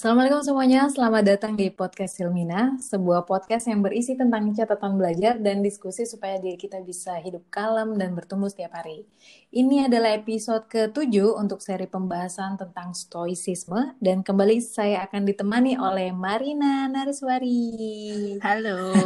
Assalamualaikum 0.00 0.40
semuanya, 0.40 0.88
selamat 0.88 1.22
datang 1.28 1.52
di 1.60 1.68
podcast 1.68 2.16
Silmina, 2.16 2.72
sebuah 2.80 3.28
podcast 3.28 3.68
yang 3.68 3.84
berisi 3.84 4.16
tentang 4.16 4.48
catatan 4.48 4.96
belajar 4.96 5.36
dan 5.36 5.60
diskusi 5.60 6.08
supaya 6.08 6.40
diri 6.40 6.56
kita 6.56 6.80
bisa 6.80 7.20
hidup 7.20 7.44
kalem 7.52 8.00
dan 8.00 8.16
bertumbuh 8.16 8.48
setiap 8.48 8.80
hari. 8.80 9.04
Ini 9.52 9.92
adalah 9.92 10.16
episode 10.16 10.72
ke-7 10.72 11.36
untuk 11.36 11.60
seri 11.60 11.84
pembahasan 11.84 12.56
tentang 12.56 12.96
stoicisme 12.96 13.92
dan 14.00 14.24
kembali 14.24 14.64
saya 14.64 15.04
akan 15.04 15.20
ditemani 15.28 15.76
oleh 15.76 16.16
Marina 16.16 16.88
Nariswari. 16.88 18.40
Halo. 18.40 18.96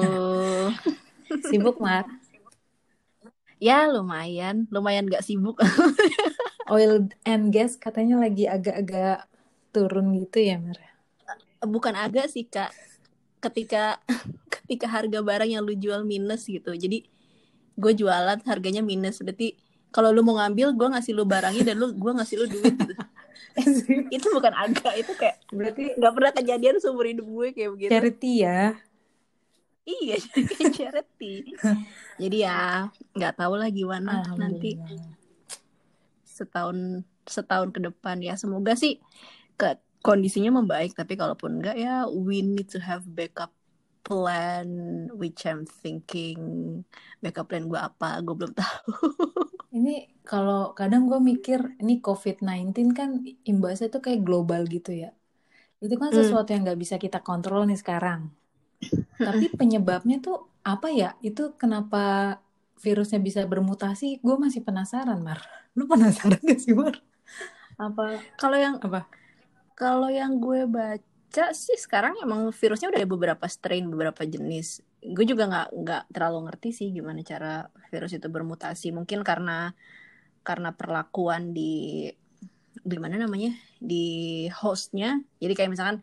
Sibuk, 1.50 1.82
Mar? 1.82 2.06
Ya, 3.58 3.90
lumayan. 3.90 4.70
Lumayan 4.70 5.10
gak 5.10 5.26
sibuk. 5.26 5.58
Oil 6.70 7.10
and 7.26 7.50
gas 7.50 7.74
katanya 7.74 8.22
lagi 8.22 8.46
agak-agak 8.46 9.26
turun 9.74 10.14
gitu 10.14 10.38
ya, 10.38 10.62
Mer? 10.62 10.78
Bukan 11.58 11.98
agak 11.98 12.30
sih, 12.30 12.46
Kak. 12.46 12.70
Ketika 13.42 13.98
ketika 14.62 14.86
harga 14.86 15.18
barang 15.18 15.50
yang 15.50 15.66
lu 15.66 15.74
jual 15.74 16.06
minus 16.06 16.46
gitu. 16.46 16.70
Jadi 16.70 17.02
gue 17.74 17.92
jualan 17.98 18.38
harganya 18.46 18.80
minus. 18.86 19.18
Berarti 19.18 19.58
kalau 19.90 20.14
lu 20.14 20.22
mau 20.22 20.38
ngambil, 20.38 20.74
gue 20.78 20.88
ngasih 20.94 21.12
lu 21.14 21.26
barangnya 21.26 21.74
dan 21.74 21.76
lu 21.82 21.90
gue 21.90 22.12
ngasih 22.14 22.36
lu 22.38 22.46
duit 22.46 22.74
gitu. 22.74 22.94
itu 24.16 24.26
bukan 24.34 24.50
agak, 24.54 24.94
itu 24.98 25.12
kayak 25.14 25.38
berarti 25.54 25.94
nggak 25.94 26.12
pernah 26.14 26.32
kejadian 26.34 26.76
seumur 26.82 27.06
hidup 27.06 27.26
gue 27.26 27.46
kayak 27.54 27.70
begitu. 27.74 27.90
Charity 27.90 28.32
ya. 28.42 28.62
Iya, 29.84 30.16
kayak 30.50 30.72
charity. 30.74 31.34
Jadi 32.18 32.36
ya 32.42 32.88
nggak 33.14 33.34
tahu 33.38 33.54
lah 33.60 33.68
gimana 33.70 34.24
nanti 34.34 34.80
setahun 36.26 37.06
setahun 37.28 37.70
ke 37.70 37.80
depan 37.84 38.18
ya. 38.18 38.34
Semoga 38.34 38.74
sih 38.74 38.98
kondisinya 40.04 40.60
membaik 40.60 40.92
tapi 40.92 41.16
kalaupun 41.16 41.64
enggak 41.64 41.80
ya 41.80 42.04
we 42.04 42.44
need 42.44 42.68
to 42.68 42.76
have 42.76 43.08
backup 43.08 43.48
plan 44.04 44.68
which 45.16 45.48
I'm 45.48 45.64
thinking 45.64 46.38
backup 47.24 47.48
plan 47.48 47.64
gue 47.64 47.80
apa 47.80 48.20
gue 48.20 48.36
belum 48.36 48.52
tahu. 48.60 48.92
Ini 49.74 50.20
kalau 50.22 50.76
kadang 50.76 51.08
gue 51.08 51.16
mikir 51.18 51.80
ini 51.80 52.04
COVID-19 52.04 52.92
kan 52.92 53.24
imbasnya 53.48 53.88
tuh 53.88 54.04
kayak 54.04 54.20
global 54.22 54.68
gitu 54.68 54.92
ya. 54.92 55.10
Itu 55.80 55.96
kan 55.96 56.12
sesuatu 56.12 56.52
yang 56.52 56.68
nggak 56.68 56.78
bisa 56.78 57.00
kita 57.00 57.24
kontrol 57.24 57.64
nih 57.64 57.80
sekarang. 57.80 58.28
Tapi 59.16 59.56
penyebabnya 59.56 60.20
tuh 60.20 60.52
apa 60.62 60.92
ya? 60.92 61.16
Itu 61.24 61.56
kenapa 61.56 62.38
virusnya 62.78 63.18
bisa 63.24 63.48
bermutasi? 63.48 64.20
Gue 64.20 64.36
masih 64.36 64.60
penasaran 64.60 65.18
Mar. 65.24 65.40
Lu 65.72 65.88
penasaran 65.88 66.38
gak 66.44 66.60
sih 66.60 66.76
Mar? 66.76 67.00
Apa? 67.80 68.20
Kalau 68.38 68.54
yang 68.60 68.78
apa 68.78 69.08
kalau 69.74 70.08
yang 70.08 70.38
gue 70.38 70.64
baca 70.70 71.50
sih 71.50 71.76
sekarang 71.76 72.14
emang 72.22 72.48
virusnya 72.54 72.90
udah 72.90 73.00
ada 73.02 73.10
beberapa 73.10 73.46
strain, 73.50 73.90
beberapa 73.90 74.22
jenis. 74.22 74.80
Gue 75.02 75.26
juga 75.28 75.50
nggak 75.50 75.68
nggak 75.74 76.02
terlalu 76.14 76.38
ngerti 76.48 76.70
sih 76.72 76.88
gimana 76.94 77.20
cara 77.26 77.68
virus 77.90 78.14
itu 78.14 78.30
bermutasi. 78.30 78.94
Mungkin 78.94 79.26
karena 79.26 79.74
karena 80.46 80.70
perlakuan 80.72 81.52
di 81.52 82.08
di 82.84 82.96
mana 82.96 83.20
namanya 83.20 83.52
di 83.82 84.46
hostnya. 84.48 85.20
Jadi 85.42 85.52
kayak 85.52 85.70
misalkan 85.74 85.98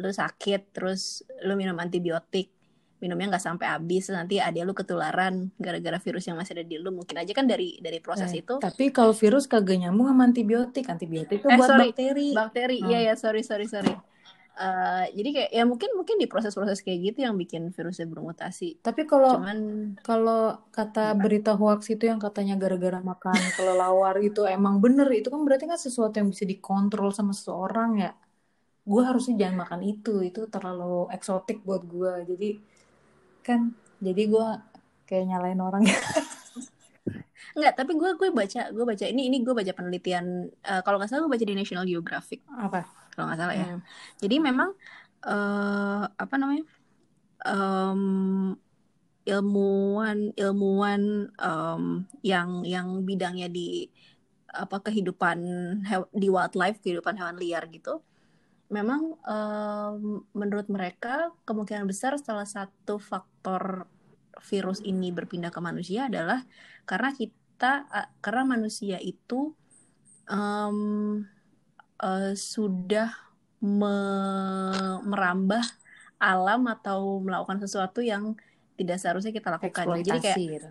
lu 0.00 0.08
sakit 0.08 0.72
terus 0.72 1.26
lu 1.44 1.58
minum 1.58 1.76
antibiotik 1.76 2.55
minumnya 2.96 3.36
nggak 3.36 3.44
sampai 3.44 3.66
habis 3.68 4.08
nanti 4.08 4.40
ada 4.40 4.56
lu 4.64 4.72
ketularan 4.72 5.52
gara-gara 5.60 6.00
virus 6.00 6.24
yang 6.24 6.40
masih 6.40 6.56
ada 6.56 6.64
di 6.64 6.80
lu 6.80 6.90
mungkin 6.90 7.20
aja 7.20 7.32
kan 7.36 7.44
dari 7.44 7.76
dari 7.84 8.00
proses 8.00 8.32
eh, 8.32 8.40
itu 8.40 8.56
tapi 8.56 8.88
kalau 8.88 9.12
virus 9.12 9.44
kagak 9.44 9.84
nyambung 9.84 10.08
sama 10.08 10.24
antibiotik 10.24 10.88
antibiotik 10.88 11.44
itu 11.44 11.48
eh, 11.48 11.56
buat 11.60 11.68
sorry. 11.68 11.92
bakteri 11.92 12.28
bakteri 12.32 12.76
iya 12.80 12.98
hmm. 13.04 13.08
ya 13.12 13.14
sorry 13.20 13.42
sorry 13.44 13.68
sorry 13.68 13.92
Uh, 14.56 15.04
jadi 15.12 15.28
kayak 15.36 15.50
ya 15.52 15.64
mungkin 15.68 15.92
mungkin 15.92 16.16
di 16.16 16.24
proses-proses 16.24 16.80
kayak 16.80 17.12
gitu 17.12 17.28
yang 17.28 17.36
bikin 17.36 17.68
virusnya 17.76 18.08
bermutasi. 18.08 18.80
Tapi 18.80 19.04
kalau 19.04 19.36
Cuman, 19.36 19.58
kalau 20.00 20.64
kata 20.72 21.12
berita 21.12 21.52
hoax 21.52 21.92
itu 21.92 22.08
yang 22.08 22.16
katanya 22.16 22.56
gara-gara 22.56 22.96
makan 23.04 23.36
kelelawar 23.52 24.16
itu 24.32 24.48
emang 24.48 24.80
bener 24.80 25.12
itu 25.12 25.28
kan 25.28 25.44
berarti 25.44 25.68
kan 25.68 25.76
sesuatu 25.76 26.16
yang 26.16 26.32
bisa 26.32 26.48
dikontrol 26.48 27.12
sama 27.12 27.36
seseorang 27.36 28.00
ya. 28.00 28.16
Gue 28.88 29.04
harusnya 29.04 29.44
jangan 29.44 29.68
makan 29.68 29.80
itu 29.84 30.24
itu 30.24 30.48
terlalu 30.48 31.12
eksotik 31.12 31.60
buat 31.60 31.84
gue. 31.84 32.12
Jadi 32.24 32.48
kan. 33.46 33.70
Jadi 34.02 34.26
gue 34.26 34.48
kayak 35.06 35.24
nyalain 35.30 35.62
orang. 35.62 35.86
Enggak, 37.56 37.72
tapi 37.78 37.96
gue 37.96 38.10
gue 38.18 38.28
baca 38.34 38.62
gue 38.68 38.84
baca 38.84 39.04
ini 39.06 39.30
ini 39.30 39.40
gue 39.40 39.54
baca 39.54 39.72
penelitian 39.72 40.50
uh, 40.66 40.82
kalau 40.82 40.98
nggak 40.98 41.08
salah 41.08 41.24
gue 41.24 41.32
baca 41.38 41.46
di 41.46 41.54
National 41.54 41.86
Geographic. 41.86 42.42
Apa? 42.50 42.84
Kalau 43.14 43.30
nggak 43.30 43.40
salah 43.40 43.54
ya. 43.56 43.66
Hmm. 43.70 43.80
jadi 44.20 44.36
memang 44.42 44.76
uh, 45.24 46.04
apa 46.04 46.34
namanya 46.36 46.68
um, 47.48 48.52
ilmuwan 49.26 50.36
ilmuwan 50.36 51.32
um, 51.40 52.04
yang 52.20 52.62
yang 52.62 53.02
bidangnya 53.08 53.48
di 53.48 53.90
apa 54.46 54.80
kehidupan 54.80 55.38
di 56.14 56.28
wildlife 56.30 56.80
kehidupan 56.80 57.18
hewan 57.18 57.36
liar 57.36 57.66
gitu 57.68 58.00
memang 58.70 59.14
um, 59.22 60.26
menurut 60.34 60.66
mereka 60.66 61.30
kemungkinan 61.46 61.86
besar 61.86 62.18
salah 62.18 62.46
satu 62.46 62.98
faktor 62.98 63.35
virus 64.42 64.84
ini 64.84 65.10
berpindah 65.10 65.50
ke 65.50 65.60
manusia 65.62 66.06
adalah 66.10 66.44
karena 66.84 67.10
kita 67.16 67.88
uh, 67.88 68.08
karena 68.20 68.42
manusia 68.44 69.00
itu 69.00 69.54
um, 70.28 71.24
uh, 72.02 72.32
sudah 72.36 73.10
me 73.62 73.96
merambah 75.02 75.64
alam 76.16 76.68
atau 76.68 77.20
melakukan 77.20 77.60
sesuatu 77.60 78.00
yang 78.00 78.36
tidak 78.76 79.00
seharusnya 79.00 79.32
kita 79.32 79.48
lakukan. 79.52 79.84
Eksploitasi, 79.84 80.12
Jadi 80.12 80.20
kayak 80.20 80.38
gitu. 80.60 80.68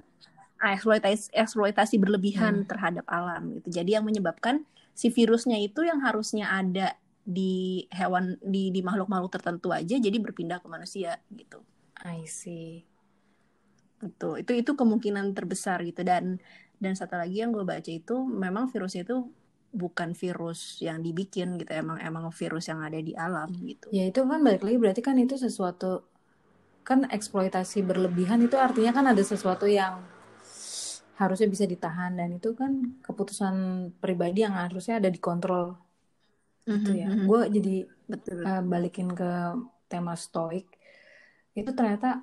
Ah, 0.55 0.71
eksploitasi 0.73 1.25
eksploitasi 1.35 1.95
berlebihan 1.99 2.63
hmm. 2.63 2.69
terhadap 2.69 3.05
alam 3.09 3.59
gitu. 3.59 3.75
Jadi 3.75 3.97
yang 3.97 4.05
menyebabkan 4.07 4.63
si 4.95 5.11
virusnya 5.11 5.59
itu 5.59 5.83
yang 5.83 5.99
harusnya 5.99 6.47
ada 6.47 6.95
di 7.25 7.83
hewan 7.89 8.37
di 8.39 8.69
di 8.69 8.85
makhluk-makhluk 8.85 9.33
tertentu 9.33 9.73
aja 9.73 9.97
jadi 9.97 10.13
berpindah 10.21 10.61
ke 10.61 10.67
manusia 10.69 11.17
gitu. 11.33 11.65
I 12.05 12.29
see. 12.29 12.85
Itu 13.99 14.37
itu 14.37 14.51
itu 14.53 14.71
kemungkinan 14.77 15.33
terbesar 15.33 15.81
gitu 15.81 16.05
dan 16.05 16.37
dan 16.77 16.93
satu 16.93 17.17
lagi 17.17 17.41
yang 17.41 17.49
gue 17.49 17.65
baca 17.65 17.89
itu 17.89 18.15
memang 18.21 18.69
virusnya 18.69 19.07
itu 19.07 19.25
bukan 19.75 20.15
virus 20.15 20.79
yang 20.79 21.03
dibikin 21.03 21.59
gitu 21.59 21.75
emang 21.75 21.99
emang 21.99 22.31
virus 22.31 22.71
yang 22.71 22.79
ada 22.85 22.95
di 23.01 23.11
alam 23.17 23.51
gitu. 23.65 23.91
Ya 23.91 24.07
itu 24.07 24.23
kan 24.23 24.39
balik 24.39 24.63
lagi 24.63 24.77
berarti 24.79 25.01
kan 25.03 25.19
itu 25.19 25.35
sesuatu 25.35 26.05
kan 26.85 27.09
eksploitasi 27.09 27.81
berlebihan 27.81 28.45
itu 28.45 28.55
artinya 28.55 28.93
kan 28.93 29.05
ada 29.09 29.23
sesuatu 29.25 29.65
yang 29.65 30.05
harusnya 31.15 31.47
bisa 31.47 31.65
ditahan 31.65 32.13
dan 32.19 32.37
itu 32.37 32.53
kan 32.53 32.99
keputusan 33.01 33.87
pribadi 34.03 34.43
yang 34.43 34.55
harusnya 34.55 34.99
ada 34.99 35.09
dikontrol 35.09 35.79
gitu 36.67 36.91
ya. 36.93 37.09
Mm-hmm. 37.09 37.27
Gue 37.27 37.41
jadi 37.51 37.75
Betul. 38.05 38.45
Uh, 38.45 38.61
balikin 38.61 39.09
ke 39.09 39.57
tema 39.89 40.13
stoik 40.13 40.69
itu 41.55 41.71
ternyata 41.71 42.21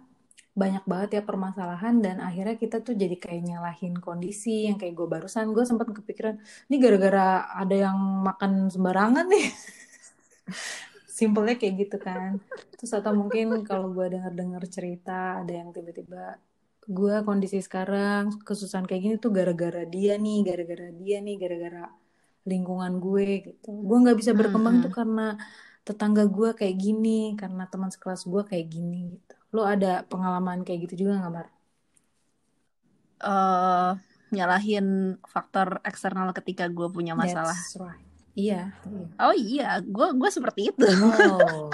banyak 0.53 0.84
banget 0.84 1.10
ya 1.16 1.22
permasalahan 1.25 2.04
dan 2.04 2.20
akhirnya 2.20 2.60
kita 2.60 2.84
tuh 2.84 2.93
jadi 2.93 3.16
kayak 3.16 3.41
nyalahin 3.41 3.97
kondisi 3.97 4.69
yang 4.69 4.76
kayak 4.76 4.93
gue 4.93 5.09
barusan. 5.09 5.48
Gue 5.56 5.65
sempat 5.65 5.88
kepikiran 5.88 6.37
ini 6.69 6.76
gara-gara 6.76 7.48
ada 7.56 7.72
yang 7.72 7.97
makan 7.97 8.69
sembarangan 8.69 9.25
nih. 9.32 9.48
Simpelnya 11.19 11.56
kayak 11.56 11.75
gitu 11.88 11.97
kan. 11.97 12.37
Terus 12.76 12.93
atau 12.93 13.16
mungkin 13.16 13.65
kalau 13.65 13.97
gue 13.97 14.12
dengar-dengar 14.12 14.60
cerita 14.69 15.41
ada 15.41 15.53
yang 15.53 15.72
tiba-tiba 15.72 16.37
gue 16.82 17.16
kondisi 17.25 17.62
sekarang 17.62 18.43
kesusahan 18.43 18.84
kayak 18.84 19.03
gini 19.06 19.14
tuh 19.16 19.31
gara-gara 19.31 19.87
dia 19.87 20.19
nih 20.19 20.43
gara-gara 20.43 20.91
dia 20.91 21.22
nih 21.22 21.38
gara-gara 21.41 21.88
lingkungan 22.44 23.00
gue 23.00 23.26
gitu. 23.49 23.72
Gue 23.72 23.99
nggak 24.04 24.19
bisa 24.20 24.37
berkembang 24.37 24.82
hmm. 24.82 24.84
tuh 24.84 24.93
karena 24.93 25.41
tetangga 25.82 26.31
gue 26.31 26.54
kayak 26.54 26.76
gini 26.78 27.34
karena 27.34 27.67
teman 27.67 27.90
sekelas 27.90 28.26
gue 28.26 28.43
kayak 28.46 28.67
gini 28.70 29.19
gitu. 29.19 29.34
Lo 29.50 29.67
ada 29.67 30.06
pengalaman 30.06 30.62
kayak 30.62 30.88
gitu 30.88 31.06
juga 31.06 31.23
nggak 31.23 31.32
mar? 31.34 31.49
Uh, 33.23 33.90
nyalahin 34.34 35.19
faktor 35.26 35.82
eksternal 35.82 36.31
ketika 36.34 36.70
gue 36.70 36.87
punya 36.90 37.19
masalah. 37.19 37.55
Right. 37.79 38.02
iya, 38.38 38.62
iya. 38.87 39.06
Oh 39.19 39.34
iya. 39.34 39.69
Gue 39.82 40.14
gue 40.14 40.31
seperti 40.31 40.70
itu. 40.70 40.87
Oh. 40.87 41.70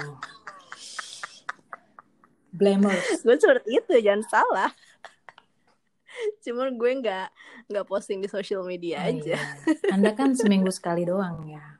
blamers. 2.49 3.21
Gue 3.21 3.37
seperti 3.37 3.77
itu. 3.77 3.93
Jangan 4.01 4.25
salah. 4.25 4.71
Cuman 6.43 6.75
gue 6.75 6.91
nggak 6.99 7.27
nggak 7.69 7.85
posting 7.85 8.19
di 8.19 8.27
sosial 8.27 8.65
media 8.65 9.05
oh, 9.05 9.09
aja. 9.13 9.37
iya. 9.37 9.93
anda 9.93 10.17
kan 10.17 10.33
seminggu 10.33 10.73
sekali 10.73 11.05
doang 11.05 11.45
ya 11.45 11.78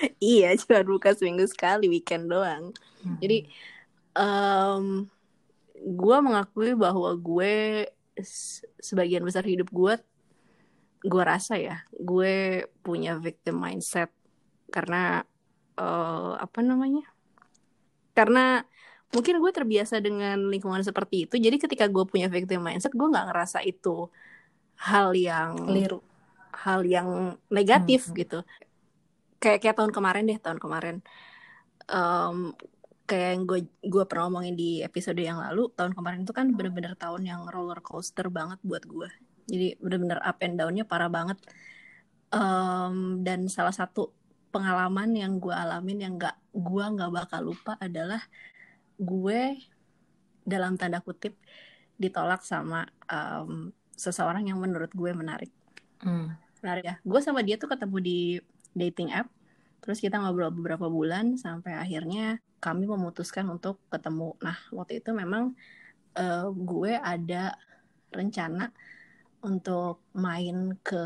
iya 0.22 0.54
cuma 0.58 0.82
buka 0.82 1.14
seminggu 1.14 1.46
sekali 1.46 1.86
weekend 1.90 2.30
doang. 2.30 2.74
Hmm. 3.04 3.18
jadi 3.20 3.44
um, 4.16 5.06
gue 5.74 6.16
mengakui 6.24 6.72
bahwa 6.72 7.12
gue 7.18 7.86
sebagian 8.80 9.26
besar 9.26 9.44
hidup 9.44 9.68
gue 9.74 9.98
gue 11.04 11.22
rasa 11.22 11.60
ya 11.60 11.84
gue 11.92 12.64
punya 12.80 13.18
victim 13.20 13.60
mindset. 13.60 14.08
Karena 14.72 15.22
uh, 15.78 16.34
apa 16.40 16.58
namanya? 16.64 17.06
Karena 18.16 18.64
mungkin 19.14 19.38
gue 19.38 19.52
terbiasa 19.54 20.02
dengan 20.02 20.50
lingkungan 20.50 20.82
seperti 20.82 21.30
itu 21.30 21.38
jadi 21.38 21.54
ketika 21.54 21.86
gue 21.86 22.02
punya 22.02 22.26
victim 22.26 22.66
mindset 22.66 22.90
gue 22.90 23.06
nggak 23.06 23.30
ngerasa 23.30 23.62
itu 23.62 24.10
hal 24.74 25.14
yang 25.14 25.54
keliru. 25.54 26.02
hal 26.50 26.82
yang 26.82 27.38
negatif 27.46 28.10
hmm. 28.10 28.14
gitu 28.18 28.38
kayak 29.44 29.60
kayak 29.60 29.76
tahun 29.76 29.92
kemarin 29.92 30.24
deh 30.24 30.38
tahun 30.40 30.56
kemarin 30.56 30.96
um, 31.92 32.56
kayak 33.04 33.28
yang 33.36 33.42
gue 33.44 33.60
gue 33.84 34.04
pernah 34.08 34.32
ngomongin 34.32 34.56
di 34.56 34.80
episode 34.80 35.20
yang 35.20 35.36
lalu 35.36 35.68
tahun 35.76 35.92
kemarin 35.92 36.24
itu 36.24 36.32
kan 36.32 36.48
bener-bener 36.56 36.96
tahun 36.96 37.28
yang 37.28 37.44
roller 37.52 37.84
coaster 37.84 38.32
banget 38.32 38.56
buat 38.64 38.88
gue 38.88 39.12
jadi 39.44 39.76
bener-bener 39.76 40.16
up 40.24 40.40
and 40.40 40.56
downnya 40.56 40.88
parah 40.88 41.12
banget 41.12 41.36
um, 42.32 43.20
dan 43.20 43.44
salah 43.52 43.76
satu 43.76 44.08
pengalaman 44.48 45.12
yang 45.12 45.36
gue 45.36 45.52
alamin 45.52 45.98
yang 46.08 46.14
gak 46.16 46.40
gue 46.56 46.84
nggak 46.96 47.12
bakal 47.12 47.52
lupa 47.52 47.76
adalah 47.76 48.24
gue 48.96 49.60
dalam 50.46 50.80
tanda 50.80 51.04
kutip 51.04 51.36
ditolak 52.00 52.40
sama 52.40 52.88
um, 53.10 53.68
seseorang 53.94 54.46
yang 54.50 54.58
menurut 54.58 54.90
gue 54.92 55.10
menarik. 55.14 55.50
Hmm. 56.02 56.34
Menarik 56.62 56.84
ya. 56.84 56.94
Gue 57.02 57.20
sama 57.22 57.40
dia 57.42 57.56
tuh 57.58 57.70
ketemu 57.70 57.98
di 58.02 58.20
dating 58.74 59.14
app. 59.14 59.30
Terus 59.80 60.00
kita 60.00 60.20
ngobrol 60.20 60.52
beberapa 60.52 60.90
bulan 60.90 61.38
sampai 61.40 61.76
akhirnya 61.76 62.42
kami 62.60 62.88
memutuskan 62.88 63.48
untuk 63.48 63.80
ketemu. 63.88 64.36
Nah 64.42 64.56
waktu 64.72 65.00
itu 65.00 65.10
memang 65.14 65.54
uh, 66.18 66.48
gue 66.50 66.92
ada 66.98 67.58
rencana 68.14 68.70
untuk 69.44 70.00
main 70.16 70.78
ke 70.80 71.04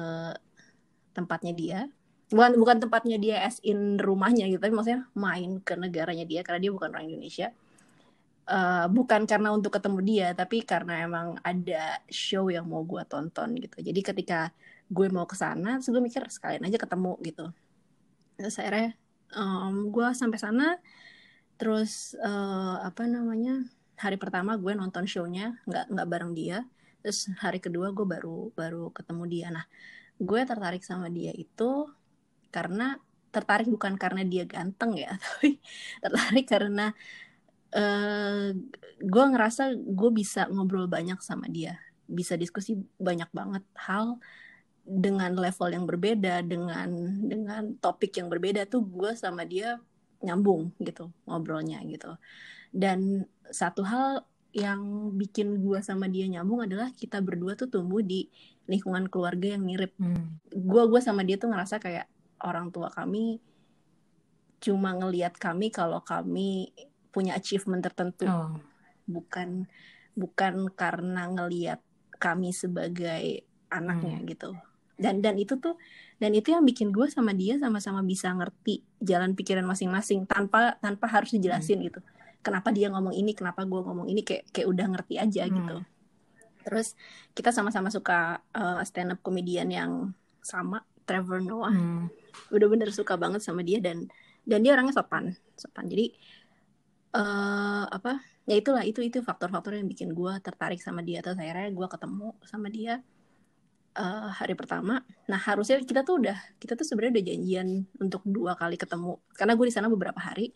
tempatnya 1.17 1.53
dia 1.57 1.81
bukan 2.29 2.61
bukan 2.61 2.77
tempatnya 2.79 3.17
dia 3.17 3.37
as 3.43 3.59
in 3.65 3.97
rumahnya 3.97 4.47
gitu 4.53 4.61
tapi 4.61 4.75
maksudnya 4.77 5.09
main 5.17 5.65
ke 5.65 5.75
negaranya 5.75 6.29
dia 6.29 6.45
karena 6.45 6.69
dia 6.69 6.73
bukan 6.77 6.93
orang 6.93 7.09
Indonesia 7.09 7.51
uh, 8.49 8.87
bukan 8.89 9.29
karena 9.29 9.53
untuk 9.53 9.77
ketemu 9.77 9.99
dia 10.03 10.29
tapi 10.33 10.65
karena 10.65 11.05
emang 11.05 11.37
ada 11.45 12.01
show 12.09 12.49
yang 12.49 12.67
mau 12.67 12.83
gue 12.83 13.05
tonton 13.05 13.55
gitu. 13.61 13.77
Jadi 13.85 14.01
ketika 14.01 14.51
gue 14.89 15.07
mau 15.13 15.29
ke 15.29 15.37
sana 15.37 15.79
gue 15.85 16.01
mikir 16.01 16.25
sekalian 16.33 16.65
aja 16.65 16.79
ketemu 16.81 17.13
gitu. 17.23 17.47
Terus 18.41 18.57
akhirnya 18.59 18.97
um, 19.37 19.93
gue 19.93 20.07
sampai 20.17 20.39
sana. 20.41 20.81
Terus 21.61 22.17
uh, 22.23 22.81
apa 22.87 23.05
namanya 23.05 23.67
hari 23.99 24.17
pertama 24.17 24.55
gue 24.57 24.73
nonton 24.73 25.05
shownya 25.05 25.61
nggak 25.69 25.93
nggak 25.93 26.09
bareng 26.09 26.33
dia. 26.33 26.65
Terus 27.05 27.31
hari 27.39 27.61
kedua 27.61 27.93
gue 27.93 28.07
baru 28.09 28.51
baru 28.57 28.91
ketemu 28.91 29.25
dia. 29.29 29.49
Nah 29.53 29.67
gue 30.19 30.41
tertarik 30.43 30.83
sama 30.83 31.07
dia 31.13 31.31
itu 31.37 31.87
karena 32.51 32.99
tertarik 33.29 33.69
bukan 33.69 33.95
karena 34.01 34.25
dia 34.25 34.49
ganteng 34.49 34.97
ya 34.97 35.15
tapi 35.23 35.61
tertarik 36.01 36.47
karena 36.49 36.97
uh, 37.75 38.55
gue 38.99 39.25
ngerasa 39.33 39.77
gue 39.77 40.11
bisa 40.13 40.47
ngobrol 40.49 40.89
banyak 40.89 41.19
sama 41.21 41.49
dia. 41.51 41.81
Bisa 42.09 42.39
diskusi 42.39 42.79
banyak 42.97 43.29
banget 43.33 43.65
hal 43.77 44.17
dengan 44.89 45.37
level 45.37 45.69
yang 45.69 45.85
berbeda 45.85 46.41
dengan 46.49 46.89
dengan 47.29 47.77
topik 47.77 48.17
yang 48.17 48.33
berbeda 48.33 48.65
tuh 48.65 48.81
gue 48.89 49.13
sama 49.13 49.45
dia 49.45 49.77
nyambung 50.25 50.73
gitu 50.81 51.13
ngobrolnya 51.29 51.85
gitu. 51.85 52.17
Dan 52.73 53.29
satu 53.49 53.85
hal 53.85 54.25
yang 54.57 55.13
bikin 55.15 55.61
gue 55.61 55.79
sama 55.85 56.09
dia 56.09 56.25
nyambung 56.25 56.65
adalah 56.65 56.89
kita 56.97 57.21
berdua 57.21 57.53
tuh 57.55 57.69
tumbuh 57.69 58.01
di 58.01 58.33
lingkungan 58.65 59.09
keluarga 59.13 59.57
yang 59.57 59.63
mirip. 59.65 59.93
Gue 60.53 60.83
hmm. 60.83 60.91
gue 60.91 61.01
sama 61.05 61.21
dia 61.23 61.37
tuh 61.37 61.53
ngerasa 61.53 61.77
kayak 61.81 62.09
orang 62.41 62.73
tua 62.73 62.89
kami 62.89 63.43
cuma 64.59 64.91
ngelihat 64.91 65.39
kami 65.39 65.71
kalau 65.71 66.03
kami 66.03 66.75
punya 67.11 67.37
achievement 67.37 67.83
tertentu 67.85 68.29
oh. 68.29 68.59
bukan 69.09 69.67
bukan 70.19 70.69
karena 70.75 71.31
ngelihat 71.31 71.81
kami 72.19 72.51
sebagai 72.51 73.47
anaknya 73.71 74.19
hmm. 74.19 74.27
gitu 74.27 74.51
dan 74.99 75.23
dan 75.23 75.39
itu 75.39 75.55
tuh 75.63 75.79
dan 76.19 76.35
itu 76.35 76.51
yang 76.51 76.67
bikin 76.67 76.91
gue 76.91 77.07
sama 77.07 77.31
dia 77.31 77.55
sama-sama 77.63 78.03
bisa 78.03 78.35
ngerti 78.35 78.83
jalan 78.99 79.39
pikiran 79.39 79.63
masing-masing 79.63 80.27
tanpa 80.27 80.75
tanpa 80.83 81.07
harus 81.07 81.31
dijelasin 81.31 81.79
hmm. 81.79 81.87
gitu 81.87 82.01
kenapa 82.43 82.75
dia 82.75 82.91
ngomong 82.91 83.15
ini 83.15 83.33
kenapa 83.33 83.63
gue 83.63 83.79
ngomong 83.79 84.11
ini 84.11 84.27
kayak 84.27 84.51
kayak 84.51 84.67
udah 84.67 84.87
ngerti 84.91 85.15
aja 85.23 85.47
hmm. 85.47 85.55
gitu 85.55 85.77
terus 86.67 86.99
kita 87.33 87.55
sama-sama 87.55 87.89
suka 87.89 88.43
uh, 88.53 88.83
stand 88.83 89.15
up 89.15 89.23
komedian 89.23 89.71
yang 89.71 90.13
sama 90.43 90.83
Trevor 91.07 91.41
Noah 91.41 91.73
hmm. 91.73 92.05
udah 92.51 92.67
bener 92.67 92.91
suka 92.91 93.15
banget 93.15 93.41
sama 93.41 93.63
dia 93.63 93.79
dan 93.79 94.11
dan 94.45 94.67
dia 94.67 94.75
orangnya 94.75 94.99
sopan 94.99 95.39
sopan 95.55 95.87
jadi 95.87 96.11
uh, 97.19 97.85
apa 97.91 98.23
ya 98.47 98.55
itulah 98.57 98.87
itu 98.87 99.03
itu 99.03 99.19
faktor-faktor 99.21 99.75
yang 99.75 99.91
bikin 99.91 100.15
gue 100.15 100.33
tertarik 100.41 100.79
sama 100.79 101.03
dia. 101.03 101.21
Terus 101.21 101.37
akhirnya 101.37 101.69
gue 101.75 101.89
ketemu 101.91 102.29
sama 102.47 102.69
dia 102.71 103.03
uh, 103.99 104.31
hari 104.33 104.55
pertama. 104.55 105.03
Nah 105.27 105.41
harusnya 105.43 105.83
kita 105.83 106.07
tuh 106.07 106.23
udah 106.23 106.39
kita 106.63 106.79
tuh 106.79 106.87
sebenarnya 106.87 107.21
udah 107.21 107.27
janjian 107.27 107.69
untuk 107.99 108.23
dua 108.25 108.55
kali 108.55 108.79
ketemu. 108.79 109.19
Karena 109.35 109.53
gue 109.59 109.67
di 109.67 109.75
sana 109.75 109.91
beberapa 109.91 110.23
hari. 110.23 110.55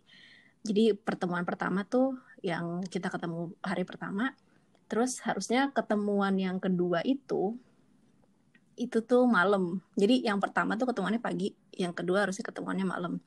Jadi 0.63 0.95
pertemuan 0.95 1.43
pertama 1.43 1.83
tuh 1.83 2.15
yang 2.41 2.87
kita 2.87 3.11
ketemu 3.11 3.51
hari 3.61 3.83
pertama. 3.83 4.31
Terus 4.87 5.19
harusnya 5.27 5.75
ketemuan 5.75 6.39
yang 6.39 6.63
kedua 6.63 7.03
itu 7.03 7.59
itu 8.79 8.99
tuh 9.05 9.29
malam. 9.29 9.83
Jadi 9.99 10.25
yang 10.25 10.39
pertama 10.41 10.79
tuh 10.79 10.89
ketemuannya 10.95 11.21
pagi 11.21 11.53
yang 11.77 11.93
kedua 11.93 12.25
harusnya 12.25 12.47
ketemuannya 12.47 12.87
malam. 12.87 13.19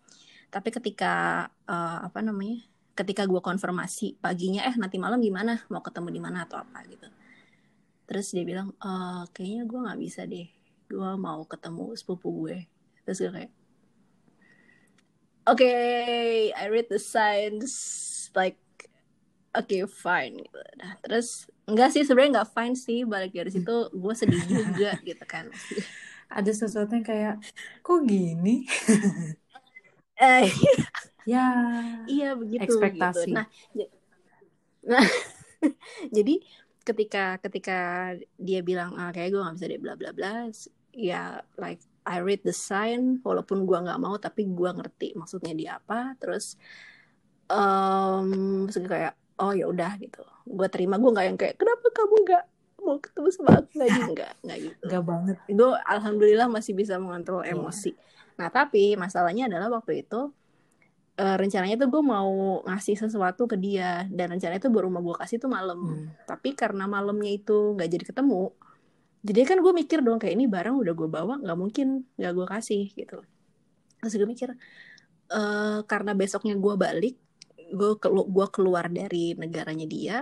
Tapi 0.50 0.70
ketika 0.72 1.46
uh, 1.68 2.08
apa 2.08 2.24
namanya 2.24 2.64
ketika 2.96 3.28
gue 3.28 3.44
konfirmasi 3.44 4.16
paginya 4.24 4.64
eh 4.64 4.76
nanti 4.80 4.96
malam 4.96 5.20
gimana? 5.20 5.60
Mau 5.68 5.84
ketemu 5.84 6.10
di 6.16 6.22
mana? 6.24 6.48
atau 6.48 6.64
apa 6.64 6.80
gitu. 6.88 7.08
Terus 8.08 8.32
dia 8.32 8.48
bilang 8.48 8.72
e, 8.80 8.92
kayaknya 9.36 9.68
gue 9.68 9.80
nggak 9.84 10.00
bisa 10.00 10.22
deh. 10.24 10.48
Gue 10.88 11.12
mau 11.20 11.44
ketemu 11.44 11.92
sepupu 12.00 12.32
gue. 12.48 12.58
Terus 13.04 13.18
gue 13.20 13.32
kayak 13.36 13.52
oke 15.46 15.60
okay, 15.60 16.56
I 16.56 16.66
read 16.72 16.88
the 16.88 16.98
signs 16.98 17.76
like 18.32 18.58
oke 19.52 19.68
okay, 19.68 19.84
fine. 19.84 20.40
Gitu. 20.40 20.60
nah 20.80 20.96
terus 21.04 21.52
enggak 21.68 21.92
sih 21.92 22.08
sebenarnya 22.08 22.42
nggak 22.42 22.52
fine 22.56 22.76
sih. 22.80 23.04
Balik 23.04 23.36
dari 23.36 23.52
situ 23.52 23.92
gue 23.92 24.14
sedih 24.16 24.44
juga 24.48 24.96
gitu 25.10 25.26
kan. 25.28 25.52
Ada 26.32 26.52
sesuatu 26.64 26.96
yang 26.96 27.04
kayak 27.04 27.36
kok 27.84 28.00
gini? 28.08 28.64
Eh 30.16 30.48
ya 31.26 31.48
iya 32.06 32.38
begitu 32.38 32.64
ekspektasi 32.64 33.34
gitu. 33.34 33.36
nah 33.36 33.46
nah 34.86 35.06
jadi 36.16 36.42
ketika 36.86 37.42
ketika 37.42 37.80
dia 38.38 38.62
bilang 38.62 38.94
ah, 38.96 39.10
kayak 39.10 39.34
gue 39.34 39.42
nggak 39.42 39.56
bisa 39.58 39.66
deh 39.66 39.82
bla 39.82 39.94
bla 39.98 40.14
bla 40.14 40.46
ya 40.94 41.42
like 41.58 41.82
I 42.06 42.22
read 42.22 42.46
the 42.46 42.54
sign 42.54 43.20
walaupun 43.26 43.66
gue 43.66 43.78
nggak 43.78 43.98
mau 43.98 44.16
tapi 44.22 44.46
gue 44.46 44.70
ngerti 44.70 45.18
maksudnya 45.18 45.58
dia 45.58 45.82
apa 45.82 46.14
terus 46.22 46.54
um, 47.50 48.70
kayak 48.70 49.18
oh 49.42 49.52
ya 49.52 49.66
udah 49.66 49.98
gitu 49.98 50.22
gue 50.46 50.68
terima 50.70 51.02
gue 51.02 51.10
nggak 51.10 51.26
yang 51.26 51.38
kayak 51.42 51.58
kenapa 51.58 51.90
kamu 51.90 52.16
nggak 52.22 52.46
mau 52.86 52.98
ketemu 53.02 53.30
sama 53.34 53.50
aku 53.58 53.70
nggak 53.74 53.90
gitu 53.90 54.12
nggak 54.14 54.34
nggak 54.46 54.60
gitu 54.70 54.84
nggak 54.86 55.04
banget 55.04 55.38
gue 55.50 55.70
alhamdulillah 55.90 56.48
masih 56.54 56.74
bisa 56.78 57.02
mengontrol 57.02 57.42
iya. 57.42 57.58
emosi 57.58 57.92
yeah. 57.98 58.38
nah 58.38 58.48
tapi 58.54 58.94
masalahnya 58.94 59.50
adalah 59.50 59.82
waktu 59.82 60.06
itu 60.06 60.30
uh, 61.20 61.36
rencananya 61.40 61.76
tuh 61.80 61.90
gue 61.92 62.04
mau 62.04 62.62
ngasih 62.68 62.96
sesuatu 63.00 63.48
ke 63.48 63.56
dia 63.56 64.08
dan 64.12 64.36
rencananya 64.36 64.62
tuh 64.62 64.74
baru 64.74 64.88
mau 64.92 65.04
gue 65.04 65.16
kasih 65.20 65.38
tuh 65.40 65.52
malam. 65.52 65.80
Hmm. 65.80 66.06
tapi 66.28 66.56
karena 66.56 66.86
malamnya 66.86 67.32
itu 67.32 67.76
nggak 67.76 67.90
jadi 67.92 68.06
ketemu 68.12 68.54
jadi 69.26 69.42
kan 69.42 69.58
gue 69.58 69.74
mikir 69.74 70.06
dong 70.06 70.22
kayak 70.22 70.38
ini 70.38 70.46
barang 70.46 70.78
udah 70.78 70.94
gue 70.94 71.10
bawa 71.10 71.42
nggak 71.42 71.58
mungkin 71.58 72.06
nggak 72.14 72.34
gue 72.38 72.46
kasih 72.46 72.86
gitu. 72.94 73.26
Terus 74.06 74.14
gue 74.22 74.28
mikir 74.30 74.54
uh, 75.34 75.82
karena 75.90 76.14
besoknya 76.14 76.54
gue 76.54 76.74
balik 76.78 77.18
gue 77.74 77.92
kelu 77.98 78.30
gue 78.30 78.48
keluar 78.54 78.86
dari 78.94 79.34
negaranya 79.34 79.90
dia 79.90 80.18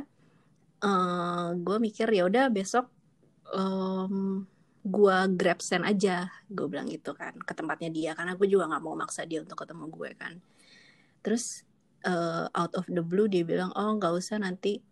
uh, 0.79 0.87
eh, 0.87 1.47
gue 1.59 1.77
mikir 1.83 2.07
ya 2.07 2.23
udah 2.31 2.47
besok 2.47 2.87
um, 3.51 4.47
gue 4.87 5.17
grab 5.35 5.59
send 5.59 5.83
aja 5.83 6.31
gue 6.47 6.63
bilang 6.71 6.87
gitu 6.87 7.11
kan 7.11 7.35
ke 7.43 7.51
tempatnya 7.51 7.91
dia. 7.91 8.11
Karena 8.15 8.39
gue 8.39 8.47
juga 8.47 8.71
nggak 8.71 8.83
mau 8.87 8.95
maksa 8.95 9.27
dia 9.27 9.43
untuk 9.43 9.59
ketemu 9.59 9.91
gue 9.91 10.09
kan 10.15 10.33
terus 11.23 11.63
uh, 12.05 12.51
out 12.53 12.75
of 12.75 12.85
the 12.91 13.01
blue 13.01 13.31
dia 13.31 13.47
bilang 13.47 13.71
oh 13.73 13.95
nggak 13.95 14.13
usah 14.13 14.37
nanti 14.37 14.83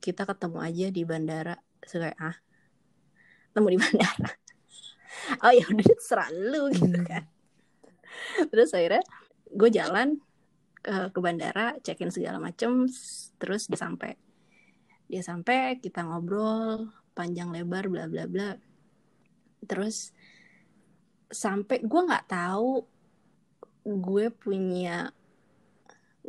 kita 0.00 0.24
ketemu 0.24 0.58
aja 0.64 0.86
di 0.88 1.02
bandara. 1.04 1.56
Terus 1.84 2.16
ah 2.16 2.36
ketemu 3.52 3.76
di 3.76 3.78
bandara. 3.84 4.30
Oh 5.44 5.52
ya 5.52 5.64
udah 5.68 5.86
serah 6.08 6.30
lu 6.32 6.72
gitu 6.72 6.88
hmm. 6.88 7.06
kan. 7.06 7.24
Terus 8.48 8.72
akhirnya 8.72 9.04
gue 9.50 9.70
jalan 9.70 10.08
ke, 10.80 11.12
ke 11.12 11.18
bandara 11.20 11.76
check-in 11.84 12.08
segala 12.08 12.40
macem 12.40 12.88
terus 13.36 13.68
dia 13.68 13.76
sampai 13.76 14.16
dia 15.10 15.20
sampai 15.20 15.82
kita 15.82 16.06
ngobrol 16.06 16.88
panjang 17.12 17.52
lebar 17.52 17.90
bla 17.92 18.08
bla 18.08 18.24
bla. 18.24 18.56
Terus 19.68 20.14
sampai 21.30 21.84
gue 21.84 22.00
nggak 22.00 22.26
tahu 22.26 22.82
gue 23.84 24.26
punya 24.32 25.12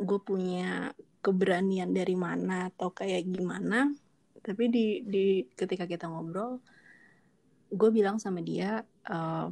gue 0.02 0.20
punya 0.22 0.90
keberanian 1.22 1.94
dari 1.94 2.18
mana 2.18 2.68
atau 2.74 2.90
kayak 2.90 3.26
gimana 3.30 3.88
tapi 4.42 4.66
di 4.66 5.06
di 5.06 5.46
ketika 5.54 5.86
kita 5.86 6.10
ngobrol 6.10 6.58
gue 7.72 7.90
bilang 7.94 8.20
sama 8.20 8.44
dia 8.44 8.84
uh, 9.08 9.48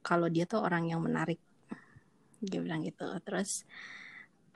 kalau 0.00 0.28
dia 0.32 0.48
tuh 0.48 0.62
orang 0.64 0.88
yang 0.88 1.02
menarik. 1.04 1.40
Dia 2.40 2.60
bilang 2.64 2.80
gitu. 2.80 3.04
Terus 3.24 3.68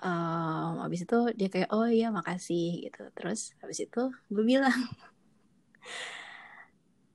um, 0.00 0.80
habis 0.80 1.04
itu 1.04 1.18
dia 1.36 1.48
kayak 1.52 1.70
oh 1.74 1.88
iya 1.88 2.08
makasih 2.14 2.88
gitu. 2.88 3.10
Terus 3.12 3.52
habis 3.60 3.84
itu 3.84 4.02
gue 4.32 4.44
bilang 4.44 4.72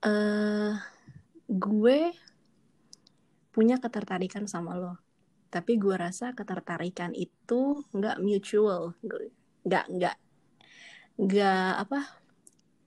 uh, 0.06 0.78
gue 1.66 2.00
punya 3.50 3.82
ketertarikan 3.82 4.46
sama 4.46 4.78
lo 4.78 4.94
tapi 5.50 5.82
gue 5.82 5.98
rasa 5.98 6.32
ketertarikan 6.38 7.12
itu 7.18 7.82
nggak 7.94 8.22
mutual. 8.22 8.94
Nggak 9.66 9.86
nggak 9.90 10.16
nggak 11.20 11.72
apa 11.84 12.00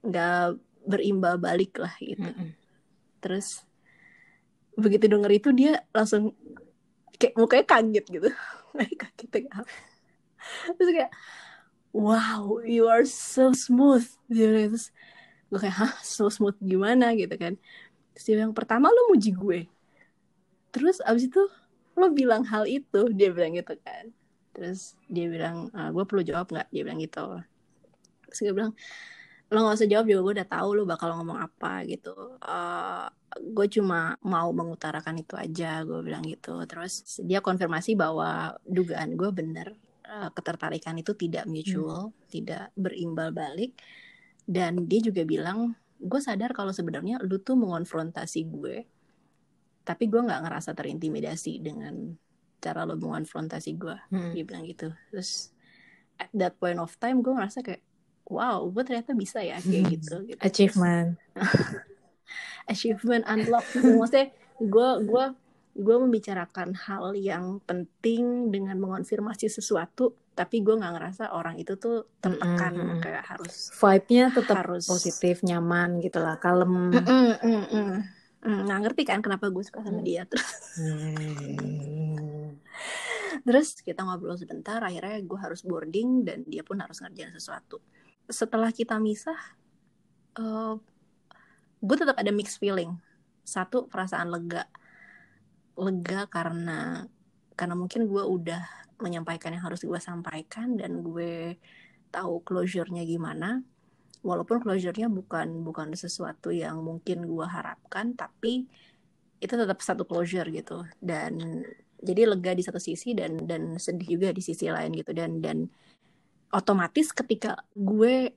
nggak 0.03 0.39
berimbal 0.87 1.35
balik 1.39 1.79
lah 1.79 1.93
gitu. 1.99 2.23
Mm 2.23 2.33
-mm. 2.33 2.49
terus 3.23 3.63
begitu 4.75 5.07
denger 5.07 5.31
itu 5.31 5.49
dia 5.55 5.79
langsung 5.95 6.35
kayak 7.21 7.35
mukanya 7.39 7.65
kaget 7.67 8.05
gitu. 8.09 8.29
Kaget 8.99 9.29
kayak 9.29 9.51
terus 10.75 10.91
kayak 10.91 11.11
wow 11.95 12.59
you 12.65 12.89
are 12.89 13.05
so 13.05 13.53
smooth. 13.53 14.03
Dia 14.27 14.49
terus 14.49 14.89
gue 15.53 15.59
kayak 15.61 15.77
hah? 15.77 15.93
So 16.01 16.27
smooth 16.27 16.57
gimana? 16.59 17.13
gitu 17.13 17.37
kan. 17.37 17.55
Terus 18.17 18.25
dia 18.25 18.43
yang 18.43 18.57
pertama 18.57 18.89
lo 18.89 19.13
muji 19.13 19.31
gue. 19.31 19.69
Terus 20.73 20.99
abis 21.05 21.29
itu 21.29 21.43
lo 21.93 22.09
bilang 22.11 22.43
hal 22.47 22.65
itu 22.65 23.09
dia 23.13 23.29
bilang 23.29 23.53
gitu 23.57 23.77
kan. 23.81 24.09
Terus 24.53 24.97
dia 25.09 25.25
bilang 25.29 25.69
e, 25.73 25.77
ah, 25.77 25.89
gue 25.89 26.03
perlu 26.05 26.21
jawab 26.25 26.49
nggak? 26.49 26.67
Dia 26.69 26.81
bilang 26.85 26.99
gitu. 27.01 27.25
Terus 28.29 28.39
gue 28.41 28.53
bilang 28.53 28.73
lo 29.53 29.57
nggak 29.61 29.77
usah 29.77 29.89
jawab 29.89 30.05
juga 30.09 30.21
gue 30.25 30.33
udah 30.41 30.49
tahu 30.49 30.69
lo 30.73 30.83
bakal 30.89 31.13
ngomong 31.13 31.37
apa 31.37 31.85
gitu. 31.85 32.13
Uh, 32.41 33.05
gue 33.37 33.67
cuma 33.69 34.17
mau 34.25 34.49
mengutarakan 34.49 35.21
itu 35.21 35.37
aja 35.37 35.85
gue 35.85 35.99
bilang 36.01 36.25
gitu. 36.25 36.57
Terus 36.65 37.21
dia 37.21 37.41
konfirmasi 37.41 37.93
bahwa 37.93 38.57
dugaan 38.65 39.13
gue 39.13 39.29
bener 39.29 39.77
uh, 40.09 40.29
ketertarikan 40.33 40.97
itu 40.97 41.13
tidak 41.13 41.45
mutual 41.45 42.09
hmm. 42.09 42.17
tidak 42.33 42.73
berimbal 42.73 43.29
balik. 43.29 43.77
Dan 44.43 44.89
dia 44.89 44.99
juga 44.99 45.23
bilang 45.23 45.77
gue 46.03 46.19
sadar 46.19 46.51
kalau 46.51 46.75
sebenarnya 46.75 47.21
lu 47.23 47.39
tuh 47.39 47.55
mengonfrontasi 47.55 48.43
gue 48.49 48.83
tapi 49.83 50.07
gue 50.07 50.21
nggak 50.23 50.41
ngerasa 50.47 50.71
terintimidasi 50.71 51.59
dengan 51.59 52.15
cara 52.63 52.87
lo 52.87 52.95
mengonfrontasi 52.95 53.75
gue 53.75 53.97
hmm. 54.15 54.31
dia 54.31 54.43
bilang 54.47 54.63
gitu 54.63 54.95
terus 55.11 55.51
at 56.15 56.31
that 56.31 56.55
point 56.55 56.79
of 56.79 56.95
time 56.95 57.19
gue 57.19 57.35
ngerasa 57.35 57.59
kayak 57.59 57.83
wow 58.31 58.63
gue 58.71 58.83
ternyata 58.87 59.11
bisa 59.11 59.43
ya 59.43 59.59
kayak 59.59 59.83
hmm. 59.83 59.93
gitu, 59.99 60.15
gitu. 60.23 60.39
achievement 60.39 61.19
achievement 62.71 63.27
unlock 63.27 63.67
gitu 63.75 63.91
maksudnya 63.99 64.31
gue 64.63 64.89
gue 65.03 65.25
gue 65.73 65.95
membicarakan 65.99 66.77
hal 66.87 67.17
yang 67.17 67.59
penting 67.67 68.53
dengan 68.53 68.79
mengonfirmasi 68.79 69.51
sesuatu 69.51 70.15
tapi 70.33 70.65
gue 70.65 70.79
nggak 70.79 70.93
ngerasa 70.97 71.35
orang 71.35 71.59
itu 71.61 71.77
tuh 71.77 72.09
tertekan 72.17 72.73
mm 72.73 72.85
-hmm. 72.89 73.01
kayak 73.03 73.25
harus 73.25 73.69
vibe-nya 73.77 74.33
tetap 74.33 74.65
harus 74.65 74.85
positif 74.87 75.45
nyaman 75.45 76.01
gitu 76.01 76.17
lah 76.23 76.41
kalem 76.41 76.89
mm 76.89 77.03
-mm, 77.03 77.29
mm 77.43 77.65
-mm 77.69 78.22
nggak 78.43 78.79
ngerti 78.83 79.03
kan 79.07 79.23
kenapa 79.23 79.47
gue 79.47 79.63
suka 79.63 79.79
sama 79.83 80.03
dia 80.03 80.27
terus 80.27 80.75
hmm. 80.75 82.59
terus 83.47 83.79
kita 83.81 84.05
ngobrol 84.05 84.37
sebentar 84.37 84.79
akhirnya 84.79 85.19
gue 85.23 85.39
harus 85.39 85.65
boarding 85.65 86.23
dan 86.23 86.45
dia 86.47 86.61
pun 86.61 86.79
harus 86.79 87.01
ngerjain 87.01 87.33
sesuatu. 87.33 87.81
Setelah 88.29 88.71
kita 88.71 89.01
misah 89.01 89.35
uh, 90.39 90.79
gue 91.83 91.97
tetap 91.97 92.15
ada 92.15 92.31
mixed 92.31 92.61
feeling. 92.61 92.95
Satu 93.43 93.89
perasaan 93.91 94.31
lega. 94.31 94.69
Lega 95.75 96.29
karena 96.31 97.03
karena 97.53 97.75
mungkin 97.75 98.07
gue 98.07 98.23
udah 98.23 98.63
menyampaikan 99.01 99.51
yang 99.51 99.65
harus 99.67 99.83
gue 99.83 99.99
sampaikan 99.99 100.79
dan 100.79 101.03
gue 101.03 101.57
tahu 102.13 102.45
closure-nya 102.45 103.03
gimana 103.03 103.61
walaupun 104.23 104.63
closure-nya 104.63 105.11
bukan 105.11 105.67
bukan 105.67 105.91
sesuatu 105.93 106.49
yang 106.49 106.79
mungkin 106.79 107.27
gue 107.27 107.43
harapkan 107.43 108.15
tapi 108.15 108.65
itu 109.43 109.53
tetap 109.53 109.83
satu 109.83 110.07
closure 110.07 110.47
gitu. 110.47 110.87
Dan 111.03 111.61
jadi 111.99 112.31
lega 112.31 112.55
di 112.55 112.63
satu 112.63 112.79
sisi 112.79 113.11
dan 113.11 113.43
dan 113.43 113.75
sedih 113.75 114.15
juga 114.15 114.31
di 114.31 114.39
sisi 114.39 114.71
lain 114.71 114.95
gitu. 114.95 115.11
Dan 115.11 115.43
dan 115.43 115.67
otomatis 116.55 117.11
ketika 117.11 117.59
gue 117.75 118.31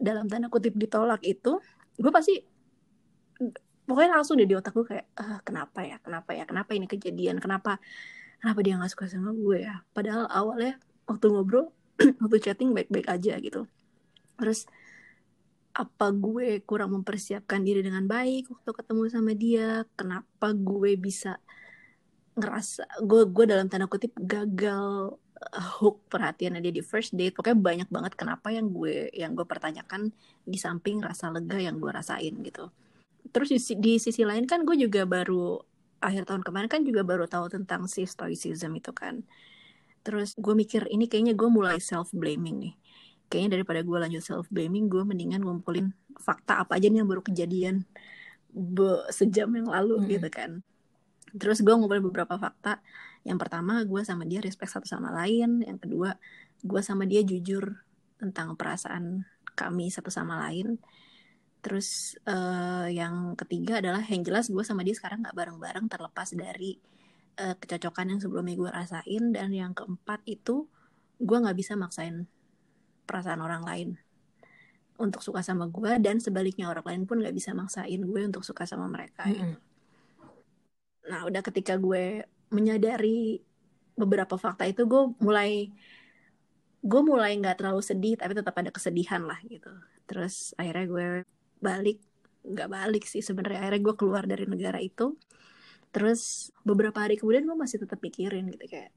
dalam 0.00 0.24
tanda 0.32 0.48
kutip 0.48 0.72
ditolak 0.72 1.20
itu 1.26 1.60
gue 1.98 2.12
pasti 2.14 2.40
pokoknya 3.84 4.10
langsung 4.16 4.38
deh 4.38 4.46
di 4.48 4.56
otak 4.56 4.72
gue 4.72 4.86
kayak 4.88 5.06
ah, 5.20 5.38
kenapa 5.44 5.84
ya? 5.84 6.00
Kenapa 6.00 6.30
ya? 6.32 6.48
Kenapa 6.48 6.70
ini 6.72 6.88
kejadian? 6.88 7.36
Kenapa 7.36 7.76
kenapa 8.40 8.58
dia 8.64 8.80
nggak 8.80 8.92
suka 8.96 9.04
sama 9.12 9.36
gue 9.36 9.68
ya? 9.68 9.84
Padahal 9.92 10.24
awalnya 10.32 10.80
waktu 11.04 11.28
ngobrol 11.28 11.68
waktu 12.24 12.38
chatting 12.40 12.72
baik-baik 12.72 13.04
aja 13.04 13.36
gitu. 13.36 13.68
Terus 14.38 14.64
apa 15.78 16.10
gue 16.10 16.58
kurang 16.66 16.90
mempersiapkan 16.98 17.62
diri 17.62 17.86
dengan 17.86 18.02
baik 18.02 18.50
waktu 18.50 18.70
ketemu 18.74 19.02
sama 19.06 19.32
dia? 19.38 19.86
Kenapa 19.94 20.50
gue 20.50 20.98
bisa 20.98 21.38
ngerasa 22.34 23.02
gue 23.06 23.22
gue 23.30 23.44
dalam 23.46 23.70
tanda 23.70 23.86
kutip 23.86 24.10
gagal 24.18 25.14
uh, 25.38 25.70
hook 25.78 26.10
perhatian 26.10 26.58
dia 26.58 26.74
di 26.74 26.82
first 26.82 27.14
date. 27.14 27.30
Pokoknya 27.38 27.58
banyak 27.62 27.88
banget 27.94 28.12
kenapa 28.18 28.50
yang 28.50 28.74
gue 28.74 29.06
yang 29.14 29.38
gue 29.38 29.46
pertanyakan 29.46 30.10
di 30.42 30.58
samping 30.58 30.98
rasa 30.98 31.30
lega 31.30 31.62
yang 31.62 31.78
gue 31.78 31.90
rasain 31.94 32.34
gitu. 32.42 32.74
Terus 33.30 33.54
di, 33.54 33.60
di 33.78 33.92
sisi 34.02 34.26
lain 34.26 34.50
kan 34.50 34.66
gue 34.66 34.74
juga 34.74 35.06
baru 35.06 35.62
akhir 36.02 36.26
tahun 36.26 36.42
kemarin 36.42 36.66
kan 36.66 36.82
juga 36.82 37.06
baru 37.06 37.30
tahu 37.30 37.54
tentang 37.54 37.86
si 37.86 38.02
stoicism 38.02 38.74
itu 38.74 38.90
kan. 38.90 39.22
Terus 40.02 40.34
gue 40.34 40.58
mikir 40.58 40.90
ini 40.90 41.06
kayaknya 41.06 41.38
gue 41.38 41.46
mulai 41.46 41.78
self 41.78 42.10
blaming 42.10 42.66
nih 42.66 42.74
kayaknya 43.28 43.60
daripada 43.60 43.80
gue 43.84 43.98
lanjut 44.00 44.24
self 44.24 44.48
blaming 44.48 44.88
gue 44.88 45.04
mendingan 45.04 45.44
ngumpulin 45.44 45.92
fakta 46.16 46.64
apa 46.64 46.80
aja 46.80 46.88
nih 46.88 47.04
yang 47.04 47.08
baru 47.08 47.22
kejadian 47.22 47.84
be 48.48 49.04
sejam 49.12 49.52
yang 49.52 49.68
lalu 49.68 50.00
hmm. 50.00 50.08
gitu 50.18 50.28
kan. 50.32 50.50
Terus 51.36 51.60
gue 51.60 51.70
ngumpulin 51.70 52.02
beberapa 52.02 52.40
fakta. 52.40 52.80
Yang 53.22 53.38
pertama 53.44 53.84
gue 53.84 54.00
sama 54.02 54.24
dia 54.24 54.40
respect 54.40 54.72
satu 54.72 54.88
sama 54.88 55.12
lain. 55.12 55.60
Yang 55.60 55.78
kedua 55.84 56.16
gue 56.64 56.80
sama 56.82 57.04
dia 57.04 57.20
jujur 57.22 57.84
tentang 58.18 58.56
perasaan 58.56 59.28
kami 59.52 59.92
satu 59.92 60.08
sama 60.08 60.48
lain. 60.48 60.80
Terus 61.60 62.16
uh, 62.24 62.88
yang 62.88 63.36
ketiga 63.36 63.84
adalah 63.84 64.00
yang 64.08 64.24
jelas 64.24 64.48
gue 64.48 64.64
sama 64.64 64.80
dia 64.80 64.96
sekarang 64.96 65.20
nggak 65.20 65.36
bareng-bareng 65.36 65.86
terlepas 65.92 66.32
dari 66.32 66.80
uh, 67.44 67.54
kecocokan 67.60 68.16
yang 68.16 68.20
sebelumnya 68.24 68.56
gue 68.56 68.70
rasain. 68.72 69.22
Dan 69.36 69.52
yang 69.52 69.76
keempat 69.76 70.24
itu 70.24 70.64
gue 71.20 71.36
nggak 71.36 71.58
bisa 71.58 71.76
maksain 71.76 72.24
perasaan 73.08 73.40
orang 73.40 73.64
lain 73.64 73.88
untuk 74.98 75.22
suka 75.24 75.40
sama 75.40 75.70
gue 75.70 75.96
dan 76.02 76.20
sebaliknya 76.20 76.68
orang 76.68 76.84
lain 76.84 77.02
pun 77.08 77.22
nggak 77.22 77.32
bisa 77.32 77.54
maksain 77.54 78.02
gue 78.02 78.20
untuk 78.26 78.42
suka 78.44 78.66
sama 78.66 78.90
mereka. 78.90 79.24
Mm 79.24 79.34
-hmm. 79.38 79.54
Nah 81.08 81.20
udah 81.24 81.40
ketika 81.40 81.78
gue 81.78 82.26
menyadari 82.52 83.40
beberapa 83.94 84.34
fakta 84.34 84.66
itu 84.66 84.84
gue 84.84 85.14
mulai 85.22 85.70
gue 86.78 87.00
mulai 87.02 87.34
nggak 87.38 87.58
terlalu 87.62 87.82
sedih 87.82 88.14
tapi 88.14 88.34
tetap 88.34 88.54
ada 88.58 88.74
kesedihan 88.74 89.22
lah 89.22 89.38
gitu. 89.46 89.70
Terus 90.10 90.52
akhirnya 90.58 90.86
gue 90.90 91.06
balik 91.62 91.98
nggak 92.42 92.68
balik 92.70 93.04
sih 93.06 93.22
sebenarnya 93.22 93.62
akhirnya 93.66 93.82
gue 93.86 93.94
keluar 93.94 94.26
dari 94.26 94.50
negara 94.50 94.82
itu. 94.82 95.14
Terus 95.94 96.50
beberapa 96.66 97.06
hari 97.06 97.14
kemudian 97.16 97.46
gue 97.46 97.56
masih 97.56 97.86
tetap 97.86 98.02
mikirin 98.02 98.50
gitu 98.50 98.66
kayak 98.66 98.90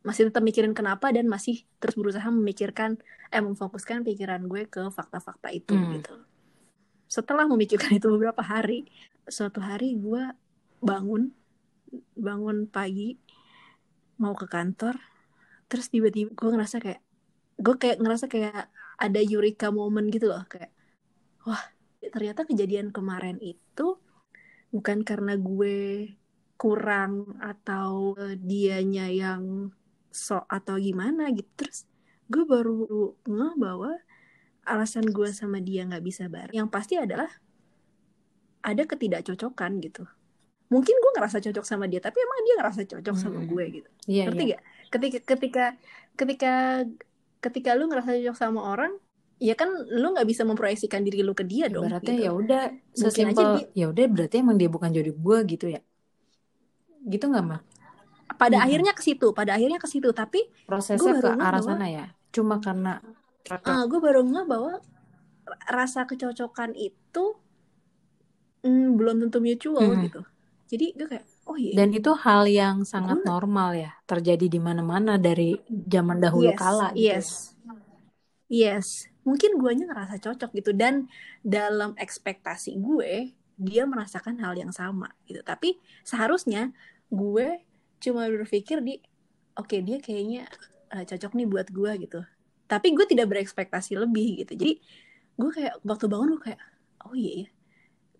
masih 0.00 0.32
tetap 0.32 0.40
mikirin 0.40 0.72
kenapa 0.72 1.12
dan 1.12 1.28
masih 1.28 1.68
terus 1.76 1.92
berusaha 1.92 2.24
memikirkan 2.32 2.96
eh 3.28 3.42
memfokuskan 3.44 4.00
pikiran 4.00 4.48
gue 4.48 4.64
ke 4.64 4.88
fakta-fakta 4.88 5.52
itu 5.52 5.76
hmm. 5.76 5.90
gitu. 6.00 6.14
Setelah 7.10 7.44
memikirkan 7.44 7.92
itu 8.00 8.08
beberapa 8.08 8.40
hari, 8.40 8.88
suatu 9.28 9.60
hari 9.60 9.98
gue 10.00 10.24
bangun 10.80 11.36
bangun 12.16 12.70
pagi 12.70 13.18
mau 14.16 14.32
ke 14.32 14.48
kantor, 14.48 14.96
terus 15.68 15.92
tiba-tiba 15.92 16.32
gue 16.32 16.48
ngerasa 16.56 16.80
kayak 16.80 17.00
gue 17.60 17.74
kayak 17.76 17.98
ngerasa 18.00 18.26
kayak 18.32 18.72
ada 18.96 19.20
eureka 19.20 19.68
moment 19.68 20.08
gitu 20.08 20.32
loh 20.32 20.44
kayak 20.48 20.72
wah 21.44 21.60
ternyata 22.00 22.48
kejadian 22.48 22.88
kemarin 22.88 23.36
itu 23.40 24.00
bukan 24.72 25.04
karena 25.04 25.36
gue 25.36 26.08
kurang 26.56 27.36
atau 27.40 28.16
dianya 28.40 29.08
yang 29.08 29.72
so 30.10 30.42
atau 30.46 30.76
gimana 30.76 31.30
gitu 31.30 31.48
terus 31.56 31.86
gue 32.30 32.44
baru 32.46 32.86
ngeh 33.26 33.54
bahwa 33.58 33.94
alasan 34.66 35.06
gue 35.10 35.30
sama 35.34 35.58
dia 35.58 35.82
nggak 35.86 36.04
bisa 36.04 36.28
bareng 36.30 36.54
yang 36.54 36.68
pasti 36.70 36.94
adalah 37.00 37.30
ada 38.60 38.82
ketidakcocokan 38.84 39.80
gitu 39.80 40.04
mungkin 40.70 40.94
gue 40.94 41.10
ngerasa 41.18 41.42
cocok 41.42 41.64
sama 41.66 41.90
dia 41.90 41.98
tapi 41.98 42.22
emang 42.22 42.38
dia 42.46 42.54
ngerasa 42.62 42.80
cocok 42.86 43.14
sama 43.18 43.42
Mm-mm. 43.42 43.50
gue 43.50 43.64
gitu 43.80 43.88
Iya, 44.06 44.22
ngerti 44.30 44.44
iya. 44.44 44.54
gak 44.54 44.62
ketika 44.90 45.18
ketika 45.26 45.64
ketika 46.14 46.52
ketika 47.42 47.70
lu 47.74 47.90
ngerasa 47.90 48.14
cocok 48.20 48.36
sama 48.38 48.60
orang 48.62 48.92
ya 49.40 49.56
kan 49.56 49.72
lu 49.72 50.12
nggak 50.12 50.28
bisa 50.28 50.44
memproyeksikan 50.44 51.00
diri 51.00 51.24
lu 51.24 51.32
ke 51.32 51.42
dia 51.42 51.66
dong 51.72 51.88
Ibaratnya 51.88 52.14
gitu. 52.14 52.24
ya 52.28 52.30
udah 52.36 52.62
sesimpel 52.92 53.50
ya 53.72 53.86
udah 53.88 54.04
berarti 54.12 54.36
emang 54.44 54.60
dia 54.60 54.68
bukan 54.68 54.92
jodoh 54.92 55.16
gue 55.16 55.38
gitu 55.56 55.66
ya. 55.72 55.80
Gitu 57.08 57.24
nggak 57.24 57.44
mah? 57.48 57.60
Pada 58.40 58.56
Mm-mm. 58.56 58.66
akhirnya 58.66 58.92
ke 58.92 59.02
situ 59.02 59.28
pada 59.30 59.52
akhirnya 59.52 59.76
ke 59.76 59.84
situ 59.84 60.08
tapi 60.10 60.40
Prosesnya 60.64 61.20
ke 61.20 61.28
arah 61.30 61.60
bahwa- 61.60 61.68
sana 61.68 61.86
ya. 61.86 62.06
Cuma 62.30 62.56
karena 62.56 63.04
cocok. 63.44 63.84
gue 63.86 64.00
baru 64.00 64.20
nggak 64.22 64.46
bahwa 64.46 64.72
rasa 65.66 66.06
kecocokan 66.06 66.72
itu 66.72 67.24
mm, 68.60 68.88
belum 68.94 69.16
tentu 69.20 69.38
mutual 69.38 69.84
Mhm. 69.90 70.02
gitu 70.06 70.20
jadi 70.66 70.86
gue 70.94 71.08
kayak 71.08 71.26
oh 71.44 71.56
iya 71.56 71.74
Dan 71.74 71.90
itu 71.90 72.10
hal 72.14 72.46
yang 72.46 72.84
sangat 72.84 73.18
Gua- 73.18 73.28
normal 73.28 73.74
ya, 73.74 73.90
terjadi 74.04 74.46
di 74.46 74.58
mana-mana 74.58 75.18
dari 75.18 75.58
zaman 75.66 76.16
dahulu 76.16 76.48
yes, 76.48 76.56
kala 76.56 76.88
gitu. 76.92 77.02
yes 77.02 77.28
yes 78.46 78.86
mungkin 79.20 79.58
guanya 79.58 79.84
ngerasa 79.86 80.16
cocok 80.18 80.50
gitu 80.54 80.70
dan 80.72 81.10
dalam 81.40 81.92
ekspektasi 81.94 82.78
gue 82.78 83.34
dia 83.56 83.84
merasakan 83.84 84.38
hal 84.38 84.54
yang 84.54 84.70
sama 84.70 85.10
gitu 85.24 85.42
tapi 85.42 85.76
seharusnya 86.02 86.72
gue 87.08 87.60
cuma 88.00 88.26
berpikir 88.26 88.80
di 88.80 88.98
oke 89.54 89.76
dia 89.84 89.98
kayaknya 90.00 90.48
eh, 90.90 91.04
cocok 91.06 91.32
nih 91.36 91.46
buat 91.46 91.68
gue 91.70 91.92
gitu. 92.08 92.20
Tapi 92.66 92.86
gue 92.96 93.06
tidak 93.06 93.26
berekspektasi 93.30 93.98
lebih 93.98 94.44
gitu. 94.46 94.52
Jadi 94.56 94.72
gue 95.36 95.50
kayak 95.52 95.80
waktu 95.84 96.06
bangun 96.08 96.36
gue 96.36 96.42
kayak 96.52 96.60
oh 97.06 97.14
iya 97.16 97.46
ya 97.46 97.48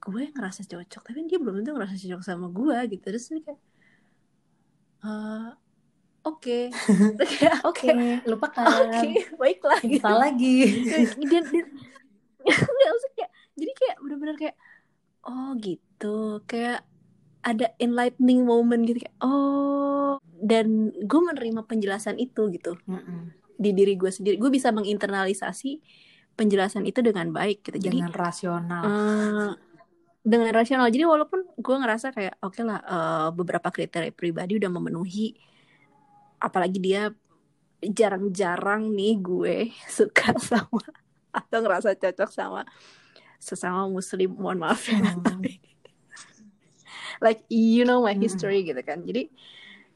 gue 0.00 0.22
ngerasa 0.32 0.64
cocok 0.64 1.02
tapi 1.12 1.28
dia 1.28 1.36
belum 1.36 1.60
tentu 1.60 1.76
ngerasa 1.76 1.94
cocok 1.96 2.22
sama 2.24 2.46
gue 2.48 2.76
gitu. 2.92 3.02
Terus 3.04 3.24
dia 3.28 3.42
kayak 3.44 3.60
"Eh, 5.00 5.48
oke. 6.28 6.58
Kayak, 7.30 7.56
Oke, 7.64 7.88
lupakan. 8.28 8.64
oke 8.64 9.08
baiklah 9.40 9.80
gitu. 9.80 10.00
Kita 10.04 10.12
lagi. 10.12 10.54
dan, 11.24 11.44
dan. 11.48 11.66
Nggak 12.76 12.92
usah 12.96 13.10
kayak 13.16 13.30
jadi 13.56 13.72
kayak 13.76 13.96
benar-benar 14.04 14.36
kayak 14.40 14.56
oh 15.24 15.52
gitu. 15.60 16.40
Kayak 16.48 16.84
ada 17.40 17.72
enlightening 17.80 18.44
moment 18.44 18.82
gitu 18.84 19.04
kayak 19.04 19.16
oh. 19.24 20.16
Dan 20.40 20.88
gue 20.92 21.20
menerima 21.20 21.68
penjelasan 21.68 22.16
itu 22.16 22.48
gitu. 22.52 22.76
Mm-mm. 22.88 23.36
di 23.60 23.76
diri 23.76 23.92
gue 23.92 24.08
sendiri. 24.08 24.40
Gue 24.40 24.48
bisa 24.48 24.72
menginternalisasi 24.72 25.84
penjelasan 26.32 26.88
itu 26.88 27.04
dengan 27.04 27.28
baik 27.28 27.60
gitu. 27.60 27.76
Jadi 27.76 28.00
Dengan 28.00 28.16
rasional. 28.16 28.82
eh, 28.88 29.52
dengan 30.24 30.48
rasional. 30.56 30.88
Jadi 30.88 31.04
walaupun 31.04 31.44
gue 31.60 31.76
ngerasa 31.76 32.08
kayak 32.16 32.40
oke 32.40 32.60
lah 32.64 32.80
eh, 32.80 33.28
beberapa 33.36 33.68
kriteria 33.68 34.16
pribadi 34.16 34.56
udah 34.56 34.72
memenuhi. 34.72 35.36
Apalagi 36.40 36.80
dia 36.80 37.12
jarang-jarang 37.84 38.88
nih 38.92 39.20
gue 39.20 39.56
suka 40.00 40.32
sama 40.40 40.80
atau 41.30 41.58
ngerasa 41.60 41.92
cocok 42.00 42.30
sama 42.32 42.64
sesama 43.36 43.84
muslim. 43.92 44.40
Mohon 44.40 44.58
maaf 44.64 44.88
ya. 44.88 44.96
Hmm. 45.04 45.20
tapi 45.20 45.60
like 47.24 47.44
you 47.52 47.84
know 47.84 48.00
my 48.04 48.16
Mm-mm. 48.16 48.20
history 48.20 48.64
gitu 48.66 48.80
kan 48.82 49.04
jadi 49.04 49.28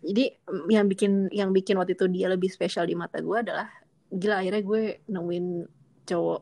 jadi 0.04 0.24
yang 0.68 0.86
bikin 0.92 1.32
yang 1.32 1.50
bikin 1.56 1.80
waktu 1.80 1.96
itu 1.96 2.06
dia 2.12 2.28
lebih 2.28 2.52
spesial 2.52 2.84
di 2.84 2.94
mata 2.96 3.18
gue 3.24 3.38
adalah 3.40 3.68
gila 4.12 4.44
akhirnya 4.44 4.62
gue 4.62 4.82
nemuin 5.08 5.46
cowok 6.04 6.40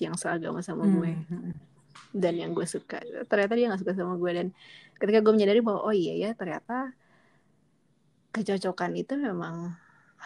yang 0.00 0.16
seagama 0.16 0.64
sama 0.64 0.88
gue 0.88 1.12
Hmm. 1.28 1.52
dan 2.14 2.34
yang 2.38 2.50
gue 2.56 2.66
suka 2.66 3.02
ternyata 3.28 3.52
dia 3.58 3.66
nggak 3.70 3.82
suka 3.82 3.94
sama 3.94 4.14
gue 4.16 4.30
dan 4.32 4.46
ketika 4.98 5.18
gue 5.20 5.32
menyadari 5.34 5.60
bahwa 5.60 5.80
oh 5.84 5.94
iya 5.94 6.14
ya 6.16 6.30
ternyata 6.38 6.94
kecocokan 8.34 8.92
itu 8.98 9.14
memang 9.14 9.74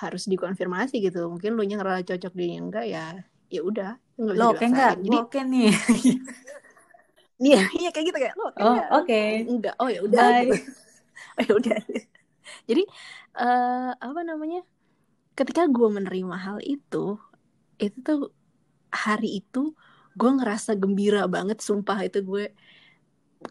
harus 0.01 0.25
dikonfirmasi 0.31 1.03
gitu 1.03 1.27
mungkin 1.29 1.59
lu 1.59 1.63
nya 1.67 1.77
ngerasa 1.81 2.07
cocok 2.15 2.33
dia 2.39 2.49
enggak 2.57 2.87
ya 2.89 3.05
ya 3.51 3.61
udah 3.65 3.99
nggak 4.17 4.37
bisa 4.37 4.39
Lo 4.39 4.45
oke 4.55 4.65
nggak? 4.73 4.95
dipaksain. 4.95 5.05
jadi 5.05 5.19
oke 5.21 5.41
nih. 5.51 5.69
iya 7.39 7.63
iya 7.75 7.89
kayak 7.95 8.07
gitu 8.11 8.19
kayak 8.19 8.35
lo 8.37 8.51
oke 8.51 8.61
Oh, 8.63 8.79
oke. 9.03 9.23
enggak. 9.47 9.75
Oh 9.79 9.89
ya 9.89 10.01
udah. 10.03 10.43
Gitu. 10.43 10.55
oh 11.39 11.43
ya 11.47 11.53
udah. 11.55 11.79
Jadi 12.67 12.83
eh 13.39 13.91
apa 13.95 14.21
namanya 14.27 14.61
ketika 15.39 15.71
gue 15.71 15.89
menerima 15.89 16.37
hal 16.37 16.59
itu 16.63 17.15
itu 17.79 17.99
tuh 18.03 18.35
hari 18.91 19.39
itu 19.39 19.75
gue 20.19 20.31
ngerasa 20.35 20.75
gembira 20.75 21.31
banget 21.31 21.63
sumpah 21.63 22.03
itu 22.03 22.19
gue 22.27 22.51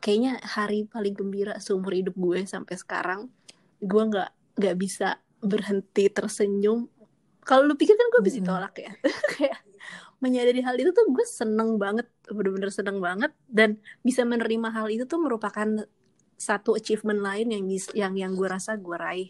kayaknya 0.04 0.36
hari 0.44 0.84
paling 0.84 1.16
gembira 1.16 1.56
seumur 1.64 1.96
hidup 1.96 2.16
gue 2.20 2.44
sampai 2.44 2.76
sekarang. 2.76 3.32
Gue 3.80 4.04
nggak 4.04 4.30
nggak 4.60 4.76
bisa 4.76 5.16
berhenti 5.40 6.12
tersenyum. 6.12 6.92
Kalau 7.48 7.64
lu 7.64 7.80
pikir 7.80 7.96
kan 7.96 8.08
gue 8.12 8.22
bisa 8.26 8.44
tolak 8.44 8.76
ya? 8.76 8.92
Kayak 9.38 9.64
menyadari 10.18 10.66
hal 10.66 10.76
itu 10.78 10.90
tuh 10.94 11.06
gue 11.14 11.26
seneng 11.26 11.78
banget 11.78 12.10
bener-bener 12.30 12.72
seneng 12.74 12.98
banget. 13.00 13.32
Dan 13.46 13.78
bisa 14.02 14.26
menerima 14.26 14.70
hal 14.74 14.88
itu 14.90 15.06
tuh 15.06 15.22
merupakan 15.22 15.86
satu 16.38 16.78
achievement 16.78 17.22
lain 17.22 17.50
yang 17.50 17.66
yang 17.98 18.14
yang 18.14 18.32
gue 18.38 18.48
rasa 18.50 18.78
gue 18.78 18.98
raih 18.98 19.30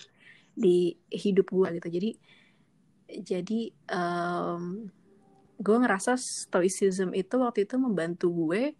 di 0.51 0.95
hidup 1.11 1.47
gue 1.51 1.67
gitu. 1.79 1.87
Jadi 1.87 2.11
jadi 3.07 3.61
em, 3.87 4.91
gue 5.57 5.77
ngerasa 5.79 6.19
stoicism 6.19 7.15
itu 7.15 7.35
waktu 7.39 7.65
itu 7.65 7.75
membantu 7.79 8.29
gue 8.29 8.75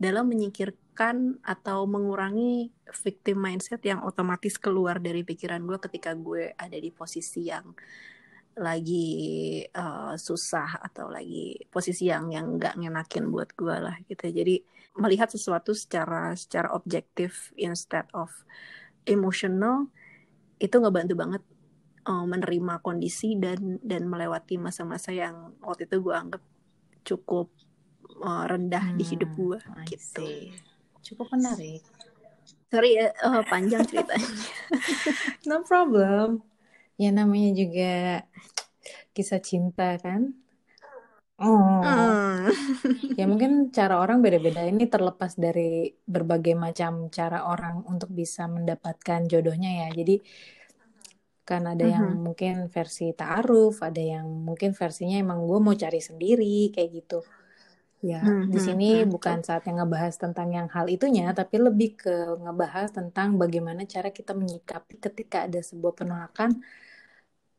dalam 0.00 0.28
menyingkirkan 0.28 1.40
atau 1.44 1.84
mengurangi 1.84 2.72
victim 3.04 3.36
mindset 3.40 3.84
yang 3.84 4.00
otomatis 4.04 4.56
keluar 4.56 4.96
dari 4.96 5.24
pikiran 5.24 5.60
gue 5.64 5.78
ketika 5.80 6.16
gue 6.16 6.56
ada 6.56 6.76
di 6.76 6.88
posisi 6.88 7.48
yang 7.48 7.72
lagi 8.60 9.08
eh, 9.64 10.14
susah 10.20 10.84
atau 10.84 11.08
lagi 11.08 11.56
posisi 11.72 12.12
yang 12.12 12.28
yang 12.28 12.60
nggak 12.60 12.76
ngenakin 12.76 13.32
buat 13.32 13.56
gue 13.56 13.76
lah 13.80 13.96
gitu 14.04 14.28
jadi 14.28 14.60
melihat 15.00 15.32
sesuatu 15.32 15.72
secara 15.72 16.36
secara 16.36 16.76
objektif 16.76 17.56
instead 17.56 18.04
of 18.12 18.28
emotional 19.08 19.88
itu 20.60 20.76
ngebantu 20.76 21.16
banget 21.16 21.42
eh, 22.04 22.24
menerima 22.28 22.84
kondisi 22.84 23.40
dan 23.40 23.80
dan 23.80 24.04
melewati 24.04 24.60
masa-masa 24.60 25.10
yang 25.10 25.56
waktu 25.64 25.88
itu 25.88 25.96
gue 26.04 26.12
anggap 26.14 26.42
cukup 27.00 27.48
eh, 28.20 28.44
rendah 28.44 28.92
di 28.92 29.04
hidup 29.08 29.32
Hmm, 29.32 29.40
gue 29.40 29.58
gitu. 29.88 30.28
Cukup 31.00 31.32
menarik. 31.32 31.80
sorry 32.70 33.00
eh, 33.00 33.42
panjang 33.48 33.82
ceritanya 33.82 34.28
No 35.48 35.64
problem. 35.64 36.44
Ya 37.02 37.10
namanya 37.18 37.50
juga 37.60 37.84
kisah 39.14 39.40
cinta 39.48 39.88
kan. 40.02 40.20
Oh. 41.38 42.50
Ya 43.18 43.24
mungkin 43.28 43.74
cara 43.76 44.00
orang 44.02 44.18
beda-beda. 44.24 44.64
Ini 44.64 44.86
terlepas 44.88 45.32
dari 45.36 45.92
berbagai 46.14 46.54
macam 46.56 46.92
cara 47.12 47.44
orang 47.52 47.84
untuk 47.92 48.10
bisa 48.14 48.46
mendapatkan 48.48 49.20
jodohnya 49.28 49.70
ya. 49.84 49.88
Jadi 49.92 50.14
kan 51.48 51.62
ada 51.66 51.82
yang 51.96 52.06
Mhm. 52.06 52.20
mungkin 52.26 52.54
versi 52.70 53.10
ta'aruf, 53.20 53.82
ada 53.82 53.98
yang 54.14 54.26
mungkin 54.48 54.70
versinya 54.80 55.16
emang 55.24 55.38
gue 55.50 55.58
mau 55.66 55.74
cari 55.74 55.98
sendiri 56.08 56.70
kayak 56.74 56.90
gitu. 57.02 57.18
Ya, 58.12 58.24
di 58.54 58.56
Mhm, 58.56 58.66
sini 58.66 58.88
mhm, 58.88 59.10
bukan 59.14 59.38
saatnya 59.46 59.72
ngebahas 59.84 60.14
tentang 60.24 60.48
yang 60.58 60.68
hal 60.76 60.86
itunya, 60.88 61.24
tapi 61.40 61.56
lebih 61.60 61.90
ke 62.02 62.14
ngebahas 62.44 62.88
tentang 62.98 63.28
bagaimana 63.42 63.82
cara 63.94 64.08
kita 64.18 64.32
menyikapi 64.40 64.94
ketika 65.06 65.38
ada 65.48 65.60
sebuah 65.60 65.94
penolakan. 66.00 66.50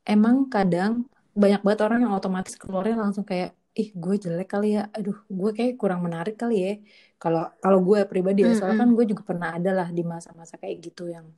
Emang 0.06 0.50
kadang 0.50 1.06
banyak 1.38 1.62
banget 1.62 1.80
orang 1.86 2.00
yang 2.10 2.14
otomatis 2.18 2.58
keluarnya 2.58 2.98
langsung 2.98 3.24
kayak, 3.24 3.54
ih 3.78 3.90
gue 3.96 4.16
jelek 4.20 4.50
kali 4.52 4.76
ya, 4.76 4.90
aduh 4.92 5.16
gue 5.30 5.52
kayak 5.56 5.74
kurang 5.80 6.02
menarik 6.04 6.36
kali 6.42 6.56
ya. 6.66 6.74
Kalau 7.22 7.54
kalau 7.64 7.80
gue 7.86 8.00
pribadi 8.10 8.50
ya, 8.50 8.52
soalnya 8.58 8.82
kan 8.82 8.90
gue 8.98 9.06
juga 9.08 9.24
pernah 9.24 9.50
ada 9.56 9.72
lah 9.72 9.88
di 9.94 10.02
masa-masa 10.04 10.58
kayak 10.60 10.78
gitu 10.92 11.08
yang 11.08 11.30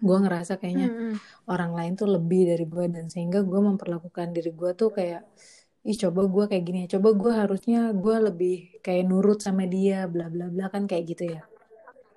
gue 0.00 0.16
ngerasa 0.24 0.56
kayaknya 0.60 0.88
Mhm. 0.92 1.14
orang 1.52 1.72
lain 1.78 1.92
tuh 2.00 2.08
lebih 2.08 2.42
dari 2.50 2.64
gue 2.66 2.84
dan 2.94 3.06
sehingga 3.12 3.40
gue 3.44 3.60
memperlakukan 3.68 4.28
diri 4.36 4.50
gue 4.56 4.70
tuh 4.80 4.90
kayak 4.96 5.22
ih 5.86 5.96
coba 6.02 6.20
gue 6.34 6.44
kayak 6.50 6.64
gini 6.68 6.78
ya. 6.84 6.88
Coba 6.98 7.08
gue 7.16 7.32
harusnya 7.36 7.80
gue 7.94 8.16
lebih 8.28 8.54
kayak 8.84 9.04
nurut 9.10 9.38
sama 9.44 9.64
dia 9.68 10.08
bla 10.08 10.26
bla 10.32 10.46
bla 10.54 10.66
kan 10.74 10.84
kayak 10.90 11.04
gitu 11.16 11.24
ya. 11.36 11.42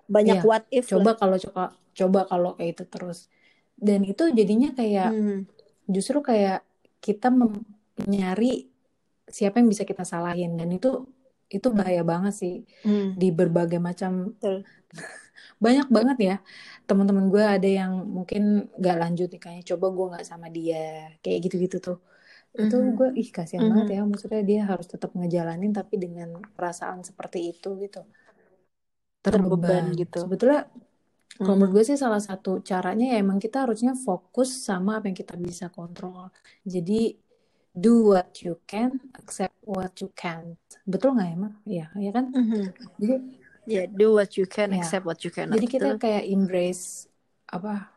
Banyak 0.07 0.39
what 0.47 0.63
if 0.71 0.87
coba 0.91 1.15
kalau 1.19 1.37
coba 1.39 1.63
coba 1.93 2.19
kalau 2.31 2.51
kayak 2.57 2.71
itu 2.79 2.85
terus. 2.89 3.19
Dan 3.77 4.05
itu 4.07 4.23
jadinya 4.31 4.71
kayak 4.79 5.11
Mhm. 5.11 5.37
Justru 5.95 6.17
kayak 6.23 6.63
kita 7.03 7.27
nyari 8.07 8.67
siapa 9.27 9.59
yang 9.61 9.69
bisa 9.73 9.83
kita 9.87 10.03
salahin 10.03 10.55
dan 10.59 10.69
itu 10.71 11.07
itu 11.51 11.67
bahaya 11.69 12.01
banget 12.11 12.33
sih 12.41 12.53
Hmm. 12.83 13.13
di 13.21 13.29
berbagai 13.29 13.79
macam 13.79 14.11
Betul. 14.39 14.65
banyak 15.65 15.87
banget 15.89 16.17
ya 16.29 16.35
teman-teman 16.89 17.25
gue 17.33 17.43
ada 17.55 17.69
yang 17.79 17.93
mungkin 18.15 18.67
gak 18.85 18.97
lanjut 19.01 19.27
nikahnya 19.33 19.63
coba 19.71 19.85
gue 19.95 20.05
nggak 20.11 20.25
sama 20.27 20.47
dia 20.57 21.13
kayak 21.23 21.39
gitu-gitu 21.47 21.77
tuh 21.79 21.97
itu 22.53 22.75
Mhm. 22.77 22.95
gue 22.97 23.07
ih 23.21 23.29
kasihan 23.33 23.63
Mhm. 23.65 23.71
banget 23.71 23.87
ya 23.97 24.01
maksudnya 24.05 24.41
dia 24.45 24.61
harus 24.71 24.87
tetap 24.93 25.11
ngejalanin 25.17 25.71
tapi 25.73 25.95
dengan 26.03 26.29
perasaan 26.57 27.01
seperti 27.09 27.39
itu 27.53 27.69
gitu 27.83 28.01
terbeban 29.23 29.83
terbeban 29.83 29.83
gitu 30.01 30.19
sebetulnya 30.21 30.59
kalau 31.39 31.55
menurut 31.57 31.81
gue 31.81 31.83
sih 31.93 31.97
salah 31.97 32.21
satu 32.21 32.61
caranya 32.61 33.13
ya 33.13 33.17
emang 33.21 33.41
kita 33.41 33.65
harusnya 33.65 33.97
fokus 33.97 34.53
sama 34.53 35.01
apa 35.01 35.09
yang 35.09 35.17
kita 35.17 35.33
bisa 35.33 35.65
kontrol. 35.73 36.29
Jadi 36.61 37.17
do 37.73 38.13
what 38.13 38.29
you 38.45 38.61
can, 38.69 39.01
accept 39.17 39.57
what 39.65 39.97
you 39.97 40.13
can't. 40.13 40.61
Betul 40.85 41.17
nggak 41.17 41.29
emang? 41.33 41.53
Iya, 41.65 41.89
ya 41.97 42.11
kan? 42.13 42.25
Mhm. 42.29 42.63
Jadi 43.01 43.15
Ya, 43.63 43.87
do 43.87 44.19
what 44.19 44.35
you 44.35 44.43
can, 44.43 44.75
ya, 44.75 44.83
accept 44.83 45.07
what 45.07 45.23
you 45.23 45.31
cannot. 45.31 45.55
jadi 45.55 45.65
kita 45.71 45.87
Itu 45.95 46.03
kayak 46.03 46.23
embrace 46.27 47.07
apa 47.47 47.87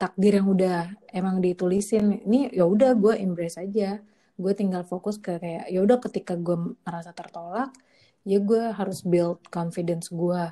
takdir 0.00 0.40
yang 0.40 0.48
udah 0.48 0.88
emang 1.12 1.44
ditulisin. 1.44 2.24
Ini 2.24 2.56
ya 2.56 2.64
udah 2.64 2.96
gue 2.96 3.12
embrace 3.20 3.60
aja. 3.60 4.00
Gue 4.40 4.52
tinggal 4.56 4.88
fokus 4.88 5.20
ke 5.20 5.36
kayak 5.36 5.68
ya 5.68 5.84
udah 5.84 6.00
ketika 6.00 6.32
gue 6.36 6.76
merasa 6.80 7.12
tertolak, 7.12 7.76
ya 8.24 8.40
gue 8.40 8.72
harus 8.72 9.04
build 9.04 9.44
confidence 9.52 10.08
gue. 10.08 10.42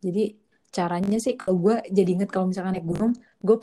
Jadi 0.00 0.39
caranya 0.76 1.16
sih 1.24 1.34
kalau 1.40 1.56
gue 1.64 1.74
jadi 1.96 2.08
inget 2.14 2.28
kalau 2.34 2.46
misalkan 2.50 2.72
naik 2.76 2.86
gunung, 2.92 3.12
gue 3.46 3.56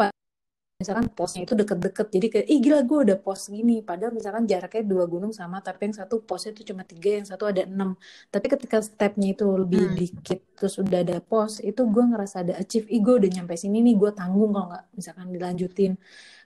misalkan 0.82 1.08
posnya 1.18 1.42
itu 1.46 1.54
deket-deket 1.62 2.08
jadi 2.16 2.28
kayak 2.34 2.48
ih 2.54 2.60
gila 2.66 2.80
gue 2.90 3.00
udah 3.06 3.18
pos 3.26 3.42
gini 3.50 3.74
padahal 3.90 4.14
misalkan 4.14 4.46
jaraknya 4.52 4.84
dua 4.92 5.06
gunung 5.14 5.34
sama 5.40 5.58
tapi 5.68 5.90
yang 5.90 5.96
satu 6.02 6.16
posnya 6.30 6.52
itu 6.54 6.64
cuma 6.70 6.84
tiga 6.92 7.10
yang 7.18 7.26
satu 7.32 7.44
ada 7.52 7.62
enam 7.66 7.90
tapi 8.34 8.46
ketika 8.54 8.78
stepnya 8.86 9.28
itu 9.34 9.46
lebih 9.64 9.82
Hmm. 9.82 9.98
dikit 9.98 10.40
terus 10.58 10.76
udah 10.84 11.00
ada 11.06 11.18
pos 11.30 11.54
itu 11.70 11.82
gue 11.94 12.04
ngerasa 12.12 12.36
ada 12.46 12.54
achieve 12.62 12.86
ih 12.94 13.02
gue 13.06 13.14
udah 13.20 13.30
nyampe 13.36 13.54
sini 13.64 13.78
nih 13.86 13.96
gue 14.02 14.12
tanggung 14.20 14.50
kalau 14.54 14.68
nggak 14.70 14.84
misalkan 15.00 15.28
dilanjutin 15.36 15.92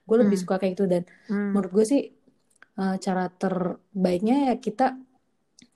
gue 0.07 0.17
lebih 0.23 0.37
Hmm. 0.37 0.43
suka 0.43 0.55
kayak 0.59 0.71
gitu 0.75 0.85
dan 0.93 1.03
Hmm. 1.29 1.53
menurut 1.53 1.71
gue 1.77 1.85
sih 1.91 2.01
eh, 2.81 2.95
cara 3.05 3.23
terbaiknya 3.41 4.35
ya 4.47 4.53
kita 4.65 4.83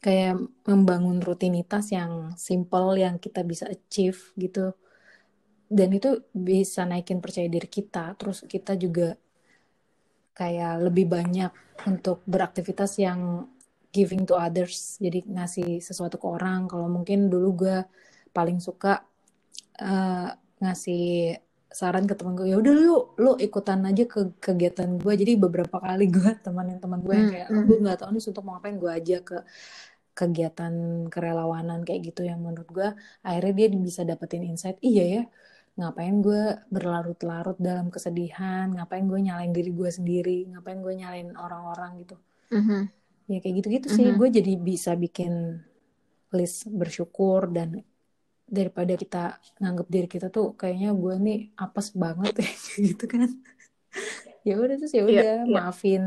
kayak 0.06 0.34
membangun 0.70 1.18
rutinitas 1.28 1.86
yang 1.98 2.12
simple 2.38 2.94
yang 3.04 3.16
kita 3.26 3.42
bisa 3.52 3.66
achieve 3.76 4.20
gitu. 4.38 4.66
Dan 5.78 5.90
itu 5.98 6.10
bisa 6.32 6.82
naikin 6.86 7.20
percaya 7.24 7.50
diri 7.50 7.66
kita. 7.78 8.14
Terus 8.20 8.46
kita 8.54 8.74
juga 8.78 9.18
kayak 10.36 10.74
lebih 10.92 11.06
banyak 11.16 11.52
untuk 11.90 12.22
beraktivitas 12.28 12.92
yang 13.02 13.50
giving 13.96 14.24
to 14.28 14.36
others. 14.36 15.00
Jadi 15.02 15.26
ngasih 15.26 15.80
sesuatu 15.82 16.16
ke 16.22 16.28
orang. 16.28 16.68
Kalau 16.72 16.88
mungkin 16.92 17.32
dulu 17.34 17.48
gue 17.66 17.78
paling 18.36 18.60
suka 18.62 19.02
eh, 19.80 20.30
ngasih 20.62 21.06
saran 21.80 22.08
ke 22.08 22.16
temen 22.16 22.40
gue 22.40 22.48
ya 22.48 22.58
udah 22.64 22.72
lu 22.72 22.96
lu 23.20 23.32
ikutan 23.36 23.84
aja 23.84 24.08
ke 24.08 24.40
kegiatan 24.40 24.96
gue 24.96 25.14
jadi 25.20 25.36
beberapa 25.36 25.76
kali 25.84 26.08
gue 26.08 26.32
teman 26.46 26.72
teman 26.80 27.00
gue 27.04 27.16
yang 27.20 27.28
Hmm. 27.28 27.36
kayak 27.36 27.50
gue 27.68 27.78
nggak 27.84 27.98
tahu 28.00 28.10
nih 28.16 28.24
untuk 28.32 28.44
mau 28.48 28.54
ngapain. 28.58 28.76
Gue 28.80 28.92
aja 28.92 29.18
ke 29.24 29.38
kegiatan 30.20 30.74
kerelawanan 31.14 31.80
kayak 31.88 32.02
gitu 32.08 32.22
yang 32.30 32.40
menurut 32.46 32.70
gue 32.78 32.88
akhirnya 33.28 33.54
dia 33.60 33.68
bisa 33.90 34.02
dapetin 34.10 34.44
insight 34.52 34.78
iya 34.90 35.04
ya 35.16 35.22
ngapain 35.80 36.16
gue 36.26 36.42
berlarut-larut 36.74 37.58
dalam 37.68 37.88
kesedihan 37.96 38.66
ngapain 38.76 39.06
gue 39.12 39.20
nyalain 39.28 39.52
diri 39.58 39.72
gue 39.80 39.90
sendiri 39.98 40.38
ngapain 40.52 40.80
gue 40.86 40.94
nyalain 41.02 41.30
orang-orang 41.46 41.92
gitu 42.04 42.16
Mhm. 42.52 42.88
ya 43.32 43.38
kayak 43.42 43.56
gitu-gitu 43.60 43.88
sih 43.98 44.08
Mhm. 44.10 44.18
gue 44.20 44.28
jadi 44.38 44.52
bisa 44.70 44.92
bikin 45.04 45.34
list 46.38 46.68
bersyukur 46.82 47.42
dan 47.56 47.70
daripada 48.58 48.94
kita 49.04 49.24
nganggap 49.62 49.88
diri 49.94 50.08
kita 50.16 50.28
tuh 50.30 50.54
kayaknya 50.60 50.90
gue 51.04 51.16
nih 51.28 51.40
apes 51.64 51.88
banget 52.04 52.34
ya 52.46 52.52
gitu 52.90 53.06
kan 53.10 53.30
ya 54.48 54.54
udah 54.64 54.76
terus 54.80 54.94
ya 55.00 55.04
Iya, 55.10 55.22
udah 55.22 55.32
iya. 55.46 55.58
maafin 55.58 56.02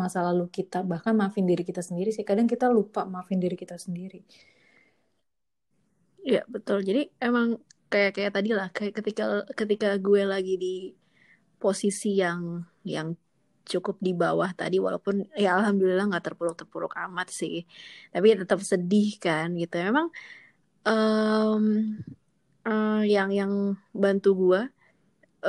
masa 0.00 0.18
lalu 0.28 0.44
kita 0.56 0.76
bahkan 0.90 1.14
maafin 1.20 1.44
diri 1.50 1.62
kita 1.70 1.82
sendiri 1.88 2.10
sih 2.16 2.24
kadang 2.30 2.46
kita 2.52 2.66
lupa 2.76 3.00
maafin 3.12 3.38
diri 3.44 3.56
kita 3.62 3.76
sendiri 3.84 4.18
Iya, 6.26 6.38
betul. 6.54 6.78
Jadi 6.88 7.00
emang 7.24 7.48
kayak 7.92 8.10
kayak 8.16 8.32
tadi 8.36 8.48
lah, 8.58 8.68
kayak 8.76 8.92
ketika 8.98 9.22
ketika 9.60 9.86
gue 10.04 10.20
lagi 10.32 10.52
di 10.62 10.66
posisi 11.62 12.08
yang 12.22 12.40
yang 12.94 13.08
cukup 13.72 13.96
di 14.06 14.12
bawah 14.22 14.50
tadi, 14.60 14.76
walaupun 14.86 15.14
ya 15.44 15.48
alhamdulillah 15.58 16.04
nggak 16.10 16.24
terpuruk-terpuruk 16.26 16.92
amat 17.08 17.28
sih, 17.40 17.54
tapi 18.12 18.24
ya 18.32 18.36
tetap 18.42 18.60
sedih 18.72 19.08
kan 19.24 19.48
gitu. 19.60 19.74
Memang 19.88 20.06
em, 20.88 21.64
eh, 22.68 23.00
yang 23.14 23.30
yang 23.40 23.52
bantu 24.02 24.28
gue 24.42 24.60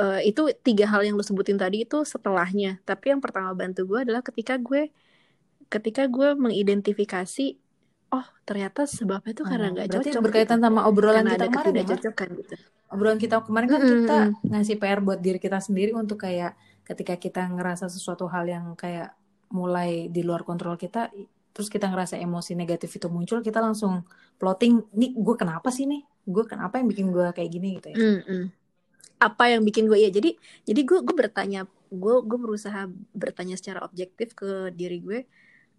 eh, 0.00 0.20
itu 0.30 0.40
tiga 0.66 0.84
hal 0.92 1.00
yang 1.06 1.14
lu 1.18 1.24
sebutin 1.24 1.58
tadi 1.60 1.76
itu 1.86 1.96
setelahnya. 2.12 2.80
Tapi 2.88 3.04
yang 3.12 3.20
pertama 3.24 3.50
bantu 3.56 3.80
gue 3.90 3.98
adalah 4.04 4.22
ketika 4.24 4.54
gue 4.60 4.88
ketika 5.72 6.02
gue 6.10 6.28
mengidentifikasi 6.36 7.46
oh 8.12 8.26
ternyata 8.44 8.84
sebabnya 8.84 9.32
itu 9.36 9.44
karena 9.48 9.66
Oh, 9.68 9.74
nggak 9.74 9.88
berarti 9.88 10.08
cocok 10.10 10.20
gitu. 10.20 10.24
berkaitan 10.26 10.58
sama 10.64 10.80
obrolan 10.88 11.24
karena 11.24 11.32
kita 11.34 11.46
kemarin 11.48 11.72
ya? 11.76 11.84
gitu. 12.40 12.54
Obrolan 12.92 13.18
kita 13.24 13.36
kemarin 13.48 13.68
kan 13.72 13.80
Mm-mm, 13.82 13.92
kita 14.04 14.16
ngasih 14.52 14.76
PR 14.80 15.00
buat 15.00 15.18
diri 15.24 15.38
kita 15.40 15.58
sendiri 15.64 15.92
untuk 15.96 16.18
kayak 16.20 16.52
ketika 16.84 17.14
kita 17.16 17.42
ngerasa 17.48 17.88
sesuatu 17.88 18.28
hal 18.28 18.44
yang 18.44 18.64
kayak 18.76 19.16
mulai 19.52 20.08
di 20.12 20.20
luar 20.24 20.42
kontrol 20.44 20.76
kita 20.76 21.08
terus 21.52 21.68
kita 21.68 21.88
ngerasa 21.92 22.16
emosi 22.16 22.52
negatif 22.56 22.90
itu 22.96 23.06
muncul 23.12 23.44
kita 23.44 23.60
langsung 23.60 24.04
plotting 24.40 24.80
nih 24.96 25.10
gue 25.16 25.34
kenapa 25.36 25.68
sih 25.72 25.84
nih? 25.88 26.00
Gue 26.24 26.44
kenapa 26.48 26.80
yang 26.80 26.88
bikin 26.92 27.06
gue 27.12 27.26
kayak 27.36 27.50
gini? 27.52 27.68
gitu 27.80 27.88
ya. 27.96 27.98
Mm-mm. 27.98 28.61
Apa 29.22 29.54
yang 29.54 29.62
bikin 29.62 29.86
gue 29.86 29.98
ya 30.02 30.10
jadi 30.10 30.34
jadi 30.66 30.80
gue 30.82 30.98
gue 31.06 31.14
bertanya 31.14 31.70
gue 31.92 32.16
gue 32.24 32.38
berusaha 32.40 32.90
bertanya 33.14 33.54
secara 33.54 33.84
objektif 33.86 34.34
ke 34.34 34.72
diri 34.74 34.98
gue 34.98 35.20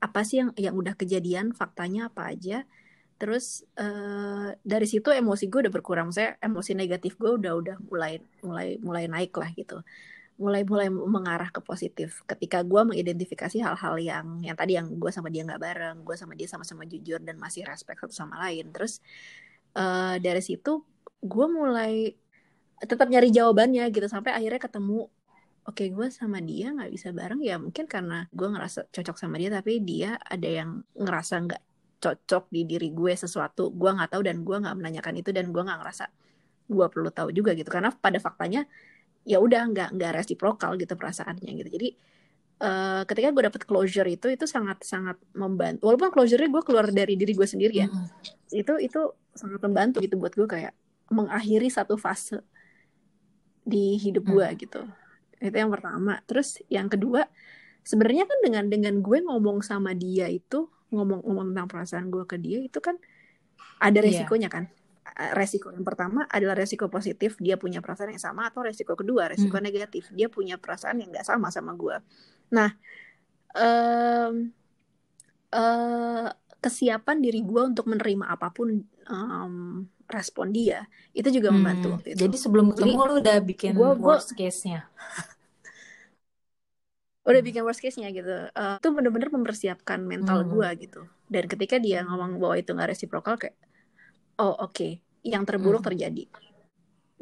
apa 0.04 0.20
sih 0.28 0.44
yang 0.44 0.52
yang 0.60 0.76
udah 0.76 0.94
kejadian 1.00 1.56
faktanya 1.56 2.12
apa 2.12 2.36
aja. 2.36 2.68
Terus 3.16 3.64
eh, 3.80 4.52
dari 4.60 4.88
situ 4.90 5.16
emosi 5.16 5.48
gue 5.48 5.64
udah 5.64 5.74
berkurang 5.74 6.12
saya 6.12 6.36
emosi 6.44 6.76
negatif 6.76 7.16
gue 7.16 7.32
udah 7.40 7.54
udah 7.56 7.76
mulai 7.88 8.20
mulai 8.44 8.76
mulai 8.84 9.08
naik 9.08 9.32
lah 9.40 9.48
gitu. 9.56 9.80
Mulai 10.36 10.68
mulai 10.68 10.92
mengarah 10.92 11.48
ke 11.56 11.64
positif. 11.64 12.20
Ketika 12.28 12.68
gue 12.68 12.82
mengidentifikasi 12.84 13.58
hal-hal 13.64 13.96
yang 14.04 14.28
yang 14.44 14.58
tadi 14.60 14.76
yang 14.76 14.92
gue 14.92 15.12
sama 15.16 15.32
dia 15.32 15.48
nggak 15.48 15.62
bareng 15.62 15.98
gue 16.04 16.16
sama 16.20 16.36
dia 16.36 16.52
sama-sama 16.52 16.84
jujur 16.84 17.24
dan 17.24 17.40
masih 17.40 17.64
respect 17.64 18.04
satu 18.04 18.12
sama 18.12 18.44
lain. 18.44 18.76
Terus 18.76 19.00
eh, 19.80 20.16
dari 20.20 20.44
situ 20.44 20.84
gue 21.24 21.48
mulai 21.48 22.12
tetap 22.84 23.08
nyari 23.08 23.30
jawabannya 23.32 23.88
gitu 23.92 24.08
sampai 24.12 24.36
akhirnya 24.36 24.60
ketemu 24.60 25.08
oke 25.64 25.84
gue 25.88 26.08
sama 26.12 26.44
dia 26.44 26.76
nggak 26.76 26.92
bisa 26.92 27.10
bareng. 27.16 27.40
Ya 27.40 27.56
mungkin 27.56 27.88
karena 27.88 28.28
gue 28.32 28.48
ngerasa 28.48 28.92
cocok 28.92 29.16
sama 29.16 29.40
dia 29.40 29.50
tapi 29.52 29.80
dia 29.80 30.20
ada 30.20 30.48
yang 30.48 30.84
ngerasa 30.96 31.34
nggak 31.48 31.62
cocok 32.04 32.52
di 32.52 32.68
diri 32.68 32.92
gue 32.92 33.16
sesuatu 33.16 33.72
gue 33.72 33.88
nggak 33.88 34.12
tahu 34.12 34.22
dan 34.28 34.44
gue 34.44 34.58
nggak 34.60 34.76
menanyakan 34.76 35.14
itu 35.24 35.32
dan 35.32 35.56
gue 35.56 35.64
nggak 35.64 35.80
ngerasa 35.80 36.06
gue 36.68 36.86
perlu 36.92 37.10
tahu 37.12 37.30
juga 37.32 37.56
gitu. 37.56 37.72
Karena 37.72 37.96
pada 37.96 38.20
faktanya 38.20 38.68
ya 39.24 39.40
udah 39.40 39.72
nggak 39.72 39.90
nggak 39.96 40.12
resiprokal 40.20 40.76
gitu 40.76 41.00
perasaannya 41.00 41.52
gitu. 41.64 41.70
Jadi 41.72 41.90
eh, 42.60 43.02
ketika 43.08 43.28
gue 43.32 43.44
dapet 43.48 43.62
closure 43.64 44.10
itu 44.12 44.28
itu 44.28 44.44
sangat 44.44 44.84
sangat 44.84 45.16
membantu. 45.32 45.88
Walaupun 45.88 46.12
closure-nya 46.12 46.52
gue 46.52 46.64
keluar 46.68 46.92
dari 46.92 47.16
diri 47.16 47.32
gue 47.32 47.48
sendiri 47.48 47.76
ya 47.80 47.88
Mm-mm. 47.88 48.08
itu 48.52 48.74
itu 48.84 49.02
sangat 49.32 49.64
membantu 49.64 50.04
gitu 50.04 50.20
buat 50.20 50.36
gue 50.36 50.46
kayak 50.46 50.76
mengakhiri 51.08 51.72
satu 51.72 51.96
fase 51.96 52.44
di 53.64 53.96
hidup 53.98 54.28
gue 54.28 54.48
Mm. 54.48 54.58
gitu 54.60 54.82
itu 55.40 55.56
yang 55.56 55.72
pertama 55.72 56.20
terus 56.24 56.60
yang 56.68 56.88
kedua 56.88 57.28
sebenarnya 57.84 58.24
kan 58.24 58.40
dengan 58.44 58.66
dengan 58.72 58.96
gue 59.00 59.20
ngomong 59.24 59.60
sama 59.60 59.92
dia 59.92 60.28
itu 60.28 60.68
ngomong-ngomong 60.92 61.52
tentang 61.52 61.68
perasaan 61.68 62.08
gue 62.08 62.24
ke 62.24 62.40
dia 62.40 62.64
itu 62.64 62.80
kan 62.80 62.96
ada 63.80 64.00
Iya. 64.00 64.24
resikonya 64.24 64.52
kan 64.52 64.68
Eh, 65.14 65.36
resiko 65.36 65.70
yang 65.70 65.84
pertama 65.84 66.26
adalah 66.32 66.56
resiko 66.58 66.88
positif 66.88 67.36
dia 67.38 67.54
punya 67.54 67.84
perasaan 67.84 68.16
yang 68.16 68.24
sama 68.24 68.48
atau 68.50 68.64
resiko 68.64 68.96
kedua 68.96 69.28
resiko 69.30 69.60
Mm. 69.60 69.66
negatif 69.68 70.08
dia 70.10 70.32
punya 70.32 70.56
perasaan 70.58 71.04
yang 71.04 71.12
nggak 71.12 71.28
sama 71.28 71.52
sama 71.52 71.76
gue 71.76 72.00
nah 72.50 72.72
em, 73.54 74.50
eh, 75.52 76.28
kesiapan 76.58 77.18
diri 77.20 77.44
gue 77.44 77.62
untuk 77.62 77.86
menerima 77.86 78.26
apa 78.32 78.50
pun 78.50 78.80
em, 79.06 79.56
respon 80.10 80.48
dia. 80.56 80.88
Itu 81.16 81.30
juga 81.34 81.50
membantu 81.56 81.88
Hmm, 81.88 82.00
waktu 82.00 82.10
itu. 82.20 82.22
jadi 82.22 82.36
sebelum 82.44 82.68
jadi 82.78 82.92
ketemu 82.92 82.98
lu 83.08 83.14
udah 83.22 83.38
bikin 83.50 83.76
gue 83.78 83.90
gue 84.04 84.16
worst 84.16 84.30
case-nya? 84.40 84.80
Udah 87.24 87.42
bikin 87.48 87.64
worst 87.64 87.80
case-nya 87.84 88.10
gitu. 88.12 88.32
Eh, 88.52 88.76
itu 88.80 88.88
bener-bener 88.96 89.30
mempersiapkan 89.32 90.00
mental 90.04 90.44
Hmm. 90.44 90.52
gue 90.54 90.68
gitu. 90.84 91.02
Dan 91.34 91.44
ketika 91.48 91.76
dia 91.80 92.04
ngomong 92.04 92.36
bahwa 92.42 92.56
itu 92.60 92.70
nggak 92.76 92.90
resiprokal 92.96 93.36
kayak 93.40 93.56
oh 94.44 94.56
oke 94.66 94.90
yang 95.24 95.44
terburuk 95.50 95.82
Hmm. 95.82 95.88
terjadi. 95.88 96.26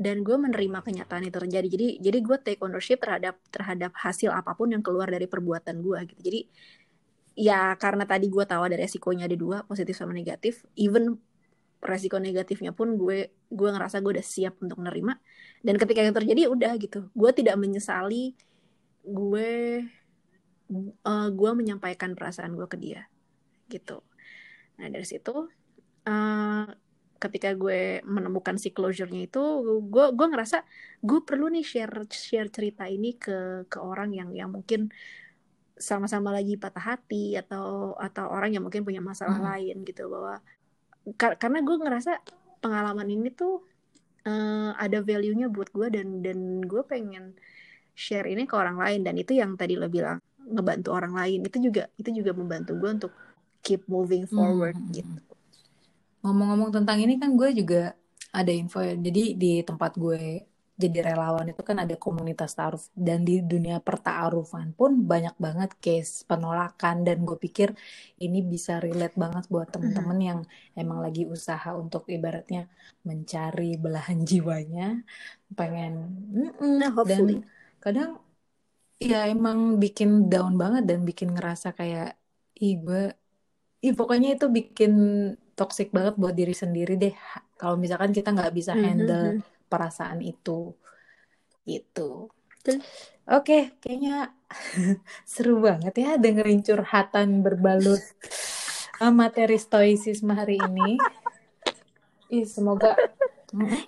Dan 0.02 0.26
gue 0.26 0.34
menerima 0.34 0.80
kenyataan 0.82 1.30
itu 1.30 1.38
terjadi. 1.38 1.68
Jadi 1.70 1.88
jadi 2.02 2.18
gue 2.26 2.38
take 2.42 2.62
ownership 2.66 2.98
terhadap 3.06 3.38
terhadap 3.54 3.92
hasil 3.94 4.34
apa 4.34 4.58
pun 4.58 4.74
yang 4.74 4.82
keluar 4.82 5.08
dari 5.12 5.30
perbuatan 5.30 5.86
gue 5.86 6.00
gitu. 6.10 6.22
Jadi 6.28 6.40
ya 7.38 7.76
karena 7.80 8.04
tadi 8.04 8.28
gue 8.28 8.44
tahu 8.44 8.62
ada 8.68 8.78
resikonya 8.80 9.26
ada 9.30 9.38
dua 9.40 9.58
positif 9.64 9.96
sama 9.96 10.12
negatif 10.12 10.64
even 10.76 11.16
resiko 11.82 12.22
negatifnya 12.22 12.72
pun 12.72 12.94
gue 12.96 13.34
gue 13.50 13.70
ngerasa 13.74 14.00
gue 14.06 14.22
udah 14.22 14.26
siap 14.26 14.62
untuk 14.62 14.78
menerima 14.80 15.18
dan 15.66 15.76
ketika 15.82 16.00
itu 16.06 16.14
terjadi 16.14 16.42
udah 16.50 16.74
gitu. 16.78 17.10
Gue 17.18 17.32
tidak 17.34 17.58
menyesali 17.58 18.38
gue 19.02 19.52
eh, 21.02 21.30
gue 21.34 21.52
menyampaikan 21.58 22.14
perasaan 22.14 22.54
gue 22.54 22.68
ke 22.70 22.78
dia 22.78 23.10
gitu. 23.68 24.06
Nah 24.78 24.88
dari 24.88 25.06
situ 25.06 25.50
eh, 26.06 26.66
ketika 27.22 27.54
gue 27.54 28.02
menemukan 28.02 28.58
si 28.58 28.74
closure-nya 28.74 29.30
itu 29.30 29.44
gue 29.86 30.06
gue 30.10 30.28
ngerasa 30.34 30.66
gue 31.06 31.20
perlu 31.22 31.54
nih 31.54 31.62
share 31.62 32.10
share 32.10 32.50
cerita 32.50 32.90
ini 32.90 33.14
ke 33.14 33.70
ke 33.70 33.78
orang 33.78 34.10
yang 34.18 34.34
yang 34.34 34.50
mungkin 34.50 34.90
sama-sama 35.78 36.34
lagi 36.34 36.58
patah 36.58 36.98
hati 36.98 37.38
atau 37.38 37.94
atau 37.98 38.26
orang 38.30 38.58
yang 38.58 38.66
mungkin 38.66 38.82
punya 38.82 39.02
masalah 39.02 39.38
hmm. 39.38 39.48
lain 39.54 39.78
gitu 39.86 40.10
bahwa 40.10 40.42
kar 41.18 41.38
karena 41.38 41.66
gue 41.66 41.76
ngerasa 41.82 42.12
pengalaman 42.62 43.10
ini 43.10 43.34
tuh 43.34 43.66
uh, 44.26 44.72
ada 44.78 45.02
value-nya 45.02 45.50
buat 45.50 45.74
gue 45.74 45.88
dan 45.90 46.22
dan 46.22 46.62
gue 46.62 46.82
pengen 46.86 47.34
share 47.98 48.30
ini 48.30 48.46
ke 48.46 48.54
orang 48.54 48.78
lain 48.78 49.02
dan 49.02 49.18
itu 49.18 49.34
yang 49.34 49.58
tadi 49.58 49.76
lo 49.76 49.90
bilang 49.90 50.22
ngebantu 50.42 50.94
orang 50.94 51.14
lain 51.14 51.46
itu 51.46 51.58
juga 51.70 51.90
itu 51.98 52.10
juga 52.22 52.32
membantu 52.34 52.78
gue 52.78 52.90
untuk 52.90 53.14
keep 53.62 53.86
moving 53.90 54.26
forward 54.26 54.78
hmm. 54.78 54.90
gitu 54.94 55.32
Ngomong-ngomong 56.22 56.70
tentang 56.70 57.02
ini 57.02 57.18
kan 57.18 57.34
gue 57.34 57.50
juga 57.58 57.98
ada 58.30 58.52
info 58.54 58.80
ya. 58.80 58.94
Jadi 58.94 59.36
di 59.36 59.66
tempat 59.66 59.98
gue 59.98 60.46
jadi 60.82 61.14
relawan 61.14 61.46
itu 61.54 61.62
kan 61.62 61.78
ada 61.78 61.94
komunitas 61.94 62.58
ta'aruf. 62.58 62.90
Dan 62.98 63.22
di 63.22 63.46
dunia 63.46 63.78
perta'arufan 63.78 64.74
pun 64.74 65.06
banyak 65.06 65.38
banget 65.38 65.78
case 65.78 66.26
penolakan. 66.26 67.06
Dan 67.06 67.22
gue 67.22 67.38
pikir 67.38 67.78
ini 68.18 68.42
bisa 68.42 68.82
relate 68.82 69.14
banget 69.14 69.46
buat 69.54 69.70
temen-temen 69.70 70.18
yang 70.20 70.40
emang 70.74 71.06
lagi 71.06 71.30
usaha 71.30 71.78
untuk 71.78 72.10
ibaratnya 72.10 72.66
mencari 73.06 73.78
belahan 73.78 74.26
jiwanya. 74.30 75.06
Pengen 75.54 75.94
mm 76.34 76.52
-mm, 76.58 77.06
dan 77.06 77.24
kadang 77.78 78.12
ya 79.02 79.26
emang 79.30 79.82
bikin 79.82 80.30
down 80.30 80.58
banget 80.58 80.86
dan 80.90 81.06
bikin 81.06 81.34
ngerasa 81.34 81.74
kayak 81.74 82.18
ih 82.62 82.78
gue 82.78 83.04
ih 83.82 83.94
pokoknya 83.98 84.38
itu 84.38 84.46
bikin 84.46 84.94
toxic 85.58 85.90
banget 85.90 86.18
buat 86.18 86.34
diri 86.38 86.54
sendiri 86.54 86.98
deh. 86.98 87.14
Kalau 87.58 87.78
misalkan 87.78 88.14
kita 88.14 88.34
nggak 88.34 88.54
bisa 88.54 88.74
mhm, 88.74 88.82
handle 88.82 89.28
mm 89.30 89.38
-hmm. 89.42 89.61
Perasaan 89.72 90.20
itu. 90.20 90.76
Itu 91.64 92.28
oke 93.32 93.48
okay, 93.48 93.62
kayaknya 93.80 94.36
seru 95.32 95.64
banget 95.64 95.94
ya 95.96 96.12
dengerin 96.20 96.62
curhatan 96.66 97.46
berbalut 97.46 98.02
materi 99.20 99.58
stoicisme 99.58 100.36
hari 100.36 100.60
ini. 100.60 101.00
Ih, 102.32 102.48
semoga 102.48 102.96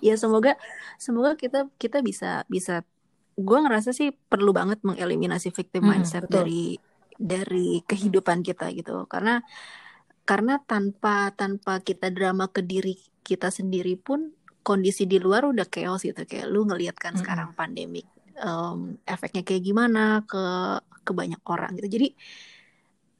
ya 0.04 0.16
semoga 0.20 0.56
semoga 1.00 1.36
kita 1.36 1.68
kita 1.80 2.04
bisa 2.04 2.44
bisa 2.48 2.84
gue 3.34 3.58
ngerasa 3.58 3.90
sih 3.90 4.12
perlu 4.12 4.54
banget 4.54 4.84
mengeliminasi 4.86 5.50
victim 5.50 5.90
mindset 5.90 6.28
hmm, 6.28 6.34
dari 6.34 6.64
dari 7.16 7.80
kehidupan 7.82 8.42
kita 8.42 8.70
gitu. 8.74 9.06
Karena 9.06 9.40
karena 10.24 10.60
tanpa 10.62 11.32
tanpa 11.36 11.80
kita 11.84 12.08
drama 12.08 12.48
ke 12.48 12.64
diri 12.64 12.96
kita 13.24 13.48
sendiri 13.48 13.96
pun 13.96 14.32
kondisi 14.64 15.04
di 15.04 15.20
luar 15.20 15.44
udah 15.44 15.68
chaos 15.68 16.02
gitu 16.02 16.24
kayak 16.24 16.48
lu 16.48 16.64
ngeliat 16.64 16.96
kan 16.96 17.12
mm 17.12 17.20
-hmm. 17.20 17.20
sekarang 17.22 17.48
pandemik 17.52 18.08
um, 18.40 18.96
efeknya 19.04 19.44
kayak 19.44 19.62
gimana 19.62 20.24
ke 20.24 20.44
ke 21.04 21.12
banyak 21.12 21.40
orang 21.44 21.76
gitu 21.76 22.00
jadi 22.00 22.08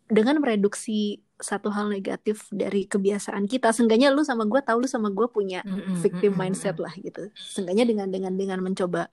dengan 0.09 0.40
mereduksi 0.40 1.20
satu 1.37 1.68
hal 1.68 1.90
negatif 1.90 2.48
dari 2.48 2.88
kebiasaan 2.88 3.44
kita 3.44 3.74
seenggaknya 3.74 4.09
lu 4.09 4.24
sama 4.24 4.48
gue 4.48 4.61
tahu 4.64 4.87
lu 4.87 4.88
sama 4.88 5.12
gue 5.12 5.28
punya 5.28 5.61
mm 5.62 5.70
-hmm. 5.70 5.96
victim 6.00 6.33
mindset 6.35 6.80
lah 6.80 6.94
gitu 6.96 7.28
seenggaknya 7.37 7.85
dengan 7.85 8.09
dengan 8.09 8.33
dengan 8.33 8.59
mencoba 8.64 9.12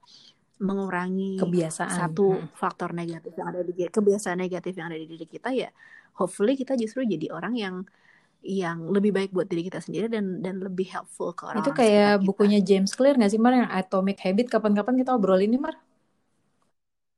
mengurangi 0.62 1.42
kebiasaan 1.42 1.90
satu 1.90 2.38
hmm. 2.38 2.54
faktor 2.54 2.94
negatif 2.94 3.34
yang 3.34 3.50
ada 3.50 3.66
di 3.66 3.74
kebiasaan 3.74 4.38
negatif 4.38 4.78
yang 4.78 4.94
ada 4.94 4.98
di 4.98 5.10
diri 5.10 5.26
kita 5.26 5.50
ya 5.50 5.68
hopefully 6.14 6.54
kita 6.54 6.78
justru 6.78 7.02
jadi 7.02 7.34
orang 7.34 7.54
yang 7.58 7.74
yang 8.42 8.90
lebih 8.90 9.14
baik 9.14 9.30
buat 9.30 9.46
diri 9.46 9.70
kita 9.70 9.78
sendiri 9.78 10.10
dan 10.10 10.42
dan 10.42 10.58
lebih 10.58 10.90
helpful 10.90 11.30
ke 11.30 11.46
orang. 11.46 11.62
Itu 11.62 11.70
kayak 11.70 12.26
bukunya 12.26 12.58
James 12.58 12.90
Clear 12.92 13.14
nggak 13.14 13.32
sih 13.32 13.40
Mar 13.40 13.54
yang 13.54 13.70
Atomic 13.70 14.18
Habit 14.18 14.50
kapan-kapan 14.50 14.98
kita 14.98 15.14
obrolin 15.14 15.50
nih 15.50 15.62
Mar? 15.62 15.74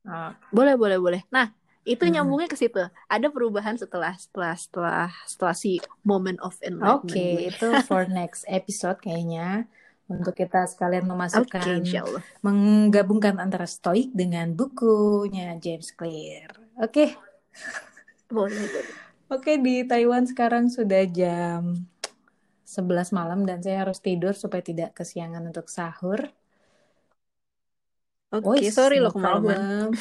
Nah. 0.04 0.37
Boleh 0.52 0.76
boleh 0.76 1.00
boleh. 1.00 1.20
Nah 1.32 1.48
itu 1.84 2.04
hmm. 2.04 2.12
nyambungnya 2.12 2.48
ke 2.48 2.56
situ. 2.60 2.80
Ada 3.08 3.32
perubahan 3.32 3.80
setelah 3.80 4.12
setelah 4.16 4.54
setelah 4.56 5.08
setelah 5.24 5.56
si 5.56 5.80
moment 6.04 6.37
of 6.44 6.56
enlightenment. 6.60 7.08
Oke 7.08 7.16
okay, 7.16 7.32
itu 7.48 7.68
for 7.88 8.04
next 8.20 8.44
episode 8.44 9.00
kayaknya 9.00 9.64
untuk 10.04 10.37
kita 10.37 10.68
sekalian 10.68 11.08
memasukkan 11.08 11.80
okay, 11.80 12.04
menggabungkan 12.44 13.40
antara 13.40 13.64
stoik 13.64 14.12
dengan 14.12 14.52
bukunya 14.52 15.56
James 15.56 15.88
Clear. 15.96 16.52
Oke. 16.76 16.88
Okay. 16.92 17.08
Boleh, 18.28 18.66
boleh. 18.68 19.13
Oke, 19.32 19.56
di 19.56 19.88
Taiwan 19.88 20.28
sekarang 20.28 20.68
sudah 20.68 21.08
jam 21.08 21.88
11 22.68 23.12
malam 23.16 23.48
dan 23.48 23.64
saya 23.64 23.88
harus 23.88 24.00
tidur 24.00 24.37
supaya 24.37 24.60
tidak 24.60 24.92
kesiangan 24.92 25.40
untuk 25.48 25.72
sahur. 25.72 26.28
Oke, 28.34 28.60
okay, 28.60 28.68
sorry 28.68 29.00
loh 29.00 29.14
kemalaman. 29.14 29.94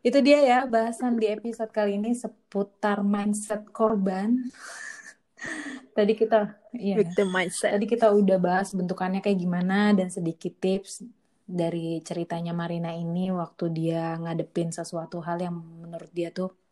Itu 0.00 0.20
dia 0.24 0.40
ya 0.44 0.60
bahasan 0.64 1.16
di 1.20 1.28
episode 1.28 1.72
kali 1.72 2.00
ini 2.00 2.16
seputar 2.16 3.04
mindset 3.04 3.68
korban. 3.68 4.36
tadi 5.96 6.12
kita 6.16 6.56
ya, 6.72 6.96
victim 6.96 7.28
mindset. 7.28 7.76
Tadi 7.76 7.84
kita 7.84 8.12
udah 8.16 8.38
bahas 8.40 8.72
bentukannya 8.72 9.20
kayak 9.20 9.40
gimana 9.44 9.92
dan 9.92 10.08
sedikit 10.08 10.56
tips 10.56 11.04
dari 11.44 12.00
ceritanya 12.00 12.56
Marina 12.56 12.96
ini 12.96 13.28
waktu 13.28 13.68
dia 13.68 14.16
ngadepin 14.16 14.72
sesuatu 14.72 15.20
hal 15.20 15.44
yang 15.44 15.56
menurut 15.60 16.08
dia 16.16 16.32
tuh 16.32 16.63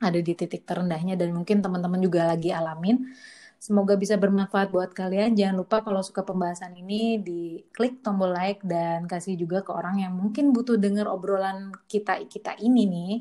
ada 0.00 0.18
di 0.18 0.32
titik 0.32 0.64
terendahnya 0.64 1.14
dan 1.20 1.30
mungkin 1.36 1.60
teman-teman 1.60 2.00
juga 2.00 2.26
lagi 2.32 2.50
alamin. 2.50 3.12
Semoga 3.60 3.92
bisa 3.92 4.16
bermanfaat 4.16 4.72
buat 4.72 4.96
kalian. 4.96 5.36
Jangan 5.36 5.56
lupa 5.60 5.84
kalau 5.84 6.00
suka 6.00 6.24
pembahasan 6.24 6.72
ini 6.80 7.20
di 7.20 7.60
klik 7.76 8.00
tombol 8.00 8.32
like 8.32 8.64
dan 8.64 9.04
kasih 9.04 9.36
juga 9.36 9.60
ke 9.60 9.68
orang 9.68 10.00
yang 10.00 10.16
mungkin 10.16 10.56
butuh 10.56 10.80
denger 10.80 11.04
obrolan 11.04 11.68
kita 11.84 12.24
kita 12.24 12.56
ini 12.56 12.88
nih. 12.88 13.12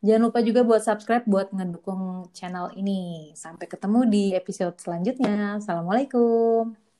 Jangan 0.00 0.22
lupa 0.32 0.40
juga 0.40 0.64
buat 0.64 0.80
subscribe 0.80 1.28
buat 1.28 1.52
ngedukung 1.52 2.32
channel 2.32 2.72
ini. 2.72 3.30
Sampai 3.36 3.68
ketemu 3.68 4.08
di 4.08 4.24
episode 4.32 4.80
selanjutnya. 4.80 5.60
Assalamualaikum. 5.60 6.91